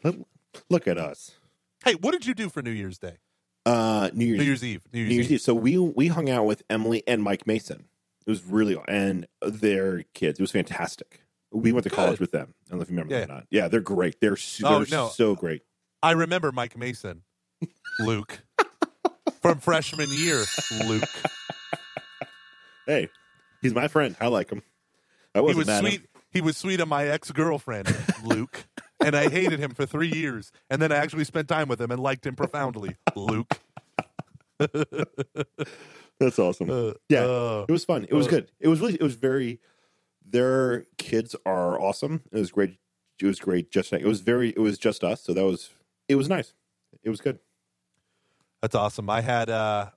[0.69, 1.31] Look- at us.
[1.85, 3.17] Hey, what did you do for New Year's Day?
[3.65, 4.81] Uh, New Year's New Year's Eve.
[4.91, 5.31] New Year's, New Year's Eve.
[5.33, 5.41] Eve.
[5.41, 7.85] So we we hung out with Emily and Mike Mason.
[8.25, 10.39] It was really and their kids.
[10.39, 11.21] It was fantastic.
[11.51, 12.53] We went to college with them.
[12.67, 13.19] I don't know if you remember Yeah.
[13.21, 13.47] that or not.
[13.51, 14.19] Yeah, they're great.
[14.21, 15.07] They're, su- Oh, they're no.
[15.09, 15.61] so great.
[16.03, 17.23] I remember Mike Mason,
[17.99, 18.39] Luke.
[19.41, 20.43] from freshman year,
[20.87, 21.03] Luke.
[22.85, 23.09] Hey,
[23.61, 24.15] he's my friend.
[24.19, 24.63] I like him.
[25.35, 26.03] I wasn't was mad at him.
[26.31, 28.65] He was sweet on my ex girlfriend, Luke,
[29.03, 30.51] and I hated him for three years.
[30.69, 33.59] And then I actually spent time with him and liked him profoundly, Luke.
[34.59, 36.69] That's awesome.
[36.69, 38.03] Uh, yeah, uh, it was fun.
[38.03, 38.31] It was uh.
[38.31, 38.51] good.
[38.59, 38.95] It was really.
[38.95, 39.59] It was very.
[40.23, 42.21] Their kids are awesome.
[42.31, 42.77] It was great.
[43.19, 43.71] It was great.
[43.71, 44.49] Just it was very.
[44.49, 45.23] It was just us.
[45.23, 45.71] So that was.
[46.07, 46.53] It was nice.
[47.03, 47.39] It was good.
[48.61, 49.09] That's awesome.
[49.09, 49.91] I had uh,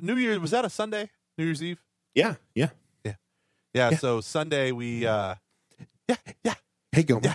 [0.00, 0.38] New Year.
[0.38, 1.10] Was that a Sunday?
[1.38, 1.82] New Year's Eve.
[2.14, 2.34] Yeah.
[2.54, 2.68] Yeah.
[3.04, 3.14] Yeah.
[3.74, 3.96] Yeah.
[3.96, 5.06] So Sunday we.
[5.06, 5.34] uh
[6.08, 6.16] Yeah.
[6.44, 6.54] Yeah.
[6.92, 7.22] Hey Gomer.
[7.24, 7.34] Yeah.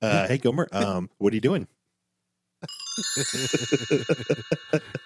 [0.00, 0.68] Uh, hey Gomer.
[0.72, 1.68] Um, what are you doing?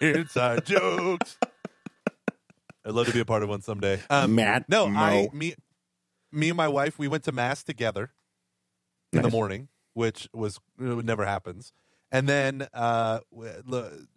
[0.01, 1.39] Inside jokes.
[2.85, 4.01] I'd love to be a part of one someday.
[4.09, 4.69] Um, Matt.
[4.69, 4.99] no, Mo.
[4.99, 5.55] I me
[6.33, 8.11] me and my wife we went to mass together
[9.13, 11.73] in the morning, which was never happens.
[12.13, 13.21] And then uh,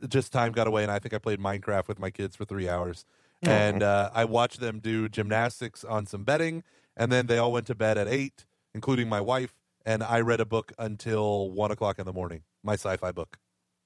[0.07, 2.69] just time got away, and I think I played Minecraft with my kids for three
[2.69, 3.05] hours.
[3.41, 6.63] And uh, I watched them do gymnastics on some bedding,
[6.99, 8.45] and then they all went to bed at eight,
[8.75, 9.55] including my wife.
[9.85, 12.43] And I read a book until one o'clock in the morning.
[12.63, 13.39] My sci-fi book.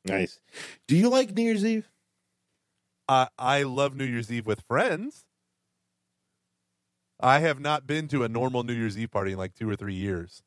[0.03, 0.41] Nice.
[0.87, 1.89] Do you like New Year's Eve?
[3.07, 5.23] I I love New Year's Eve with friends.
[7.19, 9.75] I have not been to a normal New Year's Eve party in like two or
[9.77, 10.41] three years.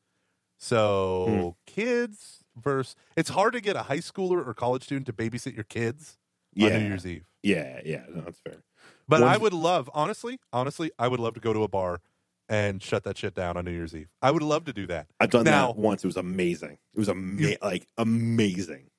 [0.59, 1.71] So hmm.
[1.71, 5.63] kids versus it's hard to get a high schooler or college student to babysit your
[5.63, 6.17] kids
[6.59, 7.25] on New Year's Eve.
[7.41, 7.79] Yeah.
[7.85, 8.03] Yeah.
[8.13, 8.63] No, that's fair.
[9.07, 12.01] But I would love, honestly, honestly, I would love to go to a bar
[12.49, 14.09] and shut that shit down on New Year's Eve.
[14.21, 15.07] I would love to do that.
[15.19, 16.03] I've done Now- that once.
[16.03, 16.77] It was amazing.
[16.93, 18.89] It was ama- You- like amazing.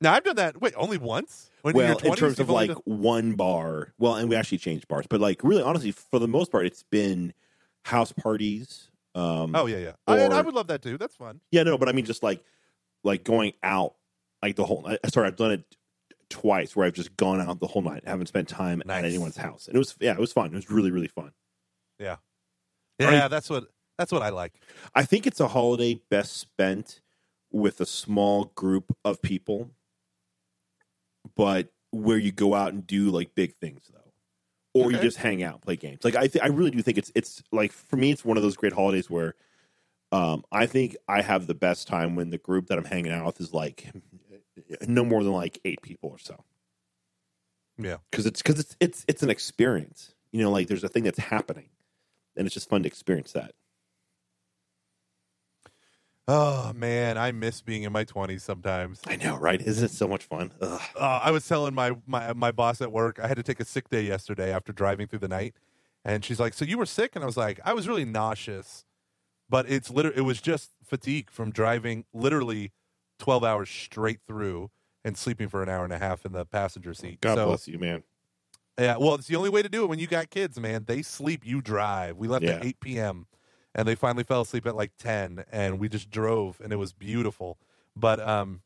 [0.00, 0.60] Now I've done that.
[0.60, 1.50] Wait, only once?
[1.62, 3.94] When well, you're 20s, in terms of like done- one bar.
[3.98, 6.82] Well, and we actually changed bars, but like really, honestly, for the most part, it's
[6.82, 7.32] been
[7.84, 8.90] house parties.
[9.14, 9.92] Um, oh yeah, yeah.
[10.06, 10.98] I, and I would love that too.
[10.98, 11.40] That's fun.
[11.52, 12.42] yeah, no, but I mean, just like
[13.04, 13.94] like going out,
[14.42, 14.84] like the whole.
[14.86, 15.64] I, sorry, I've done it
[16.28, 18.98] twice where I've just gone out the whole night, I haven't spent time Nice.
[18.98, 20.46] at anyone's house, and it was yeah, it was fun.
[20.46, 21.30] It was really really fun.
[21.98, 22.16] Yeah,
[23.00, 23.68] Are that's what
[23.98, 24.54] that's what I like.
[24.94, 27.00] I think it's a holiday best spent
[27.50, 29.70] with a small group of people,
[31.36, 34.12] but where you go out and do like big things though,
[34.80, 36.00] or you just hang out, play games.
[36.04, 38.42] Like I, th- I really do think it's it's like for me, it's one of
[38.42, 39.34] those great holidays where
[40.12, 43.26] um, I think I have the best time when the group that I'm hanging out
[43.26, 43.92] with is like
[44.86, 46.44] no more than like eight people or so.
[47.76, 47.96] Yeah.
[48.10, 50.14] because it's because it's it's it's an experience.
[50.32, 51.68] You know, like there's a thing that's happening,
[52.36, 53.52] and it's just fun to experience that.
[56.26, 59.00] Oh man, I miss being in my twenties sometimes.
[59.06, 59.60] I know, right?
[59.60, 60.52] Isn't it so much fun?
[60.60, 63.64] Uh, I was telling my, my my boss at work I had to take a
[63.64, 65.54] sick day yesterday after driving through the night,
[66.02, 68.86] and she's like, "So you were sick?" And I was like, "I was really nauseous,
[69.50, 72.72] but it's literally it was just fatigue from driving literally
[73.18, 74.70] twelve hours straight through
[75.04, 77.68] and sleeping for an hour and a half in the passenger seat." God so, bless
[77.68, 78.02] you, man.
[78.78, 80.84] Yeah, well, it's the only way to do it when you got kids, man.
[80.86, 82.16] They sleep, you drive.
[82.16, 83.26] We left at 8 p.m.
[83.74, 86.92] and they finally fell asleep at like 10 and we just drove and it was
[86.92, 87.58] beautiful.
[87.94, 88.62] But um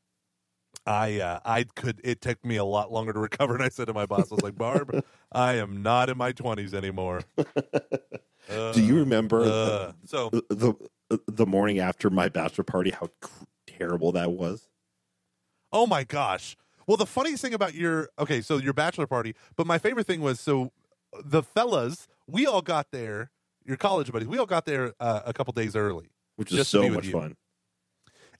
[0.86, 3.86] I uh I could it took me a lot longer to recover and I said
[3.88, 4.94] to my boss I was like, "Barb,
[5.32, 7.26] I am not in my 20s anymore."
[8.48, 10.74] Uh, Do you remember uh, so the,
[11.10, 12.90] the the morning after my bachelor party?
[12.90, 13.08] How
[13.66, 14.68] terrible that was.
[15.72, 16.56] Oh my gosh.
[16.88, 20.20] Well, the funniest thing about your okay, so your bachelor party, but my favorite thing
[20.22, 20.72] was so
[21.22, 23.30] the fellas, we all got there,
[23.64, 26.70] your college buddies, we all got there uh, a couple days early, Which is Just
[26.70, 27.12] so much you.
[27.12, 27.36] fun.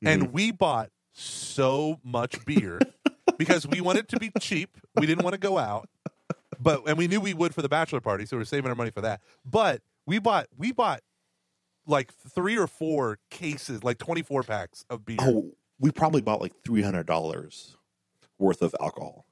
[0.03, 2.81] and we bought so much beer
[3.37, 4.77] because we wanted to be cheap.
[4.97, 5.89] We didn't want to go out,
[6.59, 8.77] but and we knew we would for the bachelor party, so we are saving our
[8.77, 9.21] money for that.
[9.45, 11.01] But we bought we bought
[11.87, 15.19] like three or four cases, like twenty four packs of beer.
[15.21, 17.77] Oh, we probably bought like three hundred dollars
[18.39, 19.27] worth of alcohol.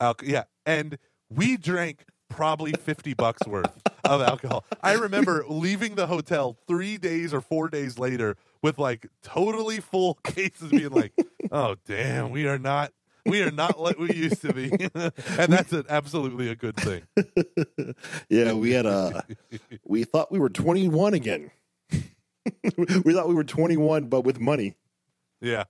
[0.00, 0.98] Alco- yeah, and
[1.28, 4.64] we drank probably fifty bucks worth of alcohol.
[4.82, 10.14] I remember leaving the hotel three days or four days later with like totally full
[10.24, 11.12] cases, being like,
[11.50, 12.92] "Oh damn, we are not."
[13.26, 17.02] We are not like we used to be, and that's an, absolutely a good thing.
[18.30, 19.22] yeah, we had a.
[19.84, 21.50] we thought we were twenty one again.
[21.92, 24.74] we thought we were twenty one, but with money.
[25.40, 25.64] Yeah,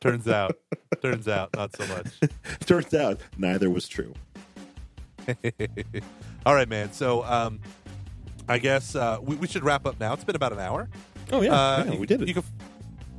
[0.00, 0.56] turns out,
[1.02, 2.06] turns out, not so much.
[2.66, 4.14] Turns out neither was true.
[6.46, 6.92] All right, man.
[6.92, 7.60] So, um,
[8.48, 10.14] I guess uh, we, we should wrap up now.
[10.14, 10.88] It's been about an hour.
[11.32, 12.28] Oh yeah, Uh, yeah, you- we did it.
[12.28, 12.44] You can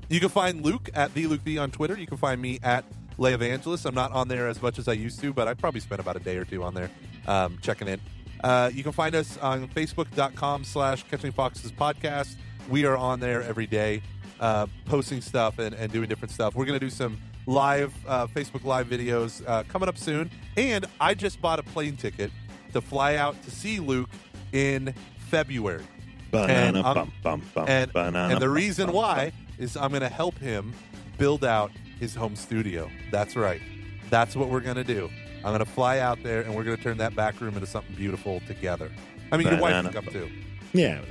[0.10, 1.98] you can find Luke at the Luke B on Twitter.
[1.98, 2.84] You can find me at
[3.20, 3.86] Lay Evangelist.
[3.86, 6.16] I'm not on there as much as I used to, but I probably spent about
[6.16, 6.90] a day or two on there
[7.28, 8.00] um, checking in.
[8.44, 12.36] Uh, you can find us on Facebook.com slash Catching Foxes Podcast.
[12.70, 14.02] We are on there every day,
[14.40, 16.56] uh, posting stuff and, and doing different stuff.
[16.56, 20.30] We're going to do some live uh, Facebook Live videos uh, coming up soon.
[20.58, 22.32] And I just bought a plane ticket
[22.74, 24.10] to fly out to see Luke
[24.52, 24.94] in
[25.30, 25.84] February.
[26.32, 27.68] Banana I'm- bum bum bum.
[27.68, 30.74] and, and the reason why is I'm going to help him
[31.18, 32.90] build out his home studio.
[33.12, 33.62] That's right.
[34.10, 35.10] That's what we're going to do.
[35.38, 37.68] I'm going to fly out there and we're going to turn that back room into
[37.68, 38.92] something beautiful together.
[39.32, 40.30] I mean, your wife can come too.
[40.74, 41.02] Yeah.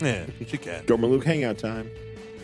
[0.00, 0.84] Yeah, she can.
[0.86, 1.88] Dorman Luke hangout time.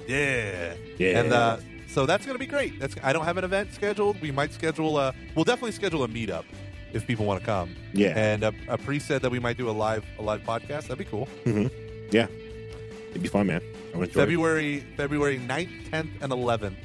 [0.07, 0.75] Yeah.
[0.99, 1.21] Yeah.
[1.21, 2.79] And uh, so that's going to be great.
[2.79, 4.21] That's I don't have an event scheduled.
[4.21, 5.15] We might schedule a.
[5.35, 6.45] We'll definitely schedule a meetup
[6.93, 7.75] if people want to come.
[7.93, 8.13] Yeah.
[8.17, 10.83] And a, a pre said that we might do a live a live podcast.
[10.89, 11.29] That'd be cool.
[12.11, 12.27] Yeah.
[13.11, 13.63] It'd be fun, man.
[13.95, 14.13] It.
[14.13, 16.77] February February 9th, 10th, and 11th.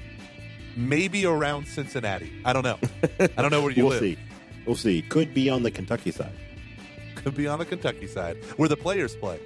[0.75, 2.31] Maybe around Cincinnati.
[2.43, 2.79] I don't know.
[3.19, 4.01] I don't know where you live.
[4.01, 4.17] We'll see.
[4.65, 5.01] We'll see.
[5.03, 6.33] Could be on the Kentucky side.
[7.15, 9.39] Could be on the Kentucky side where the players play.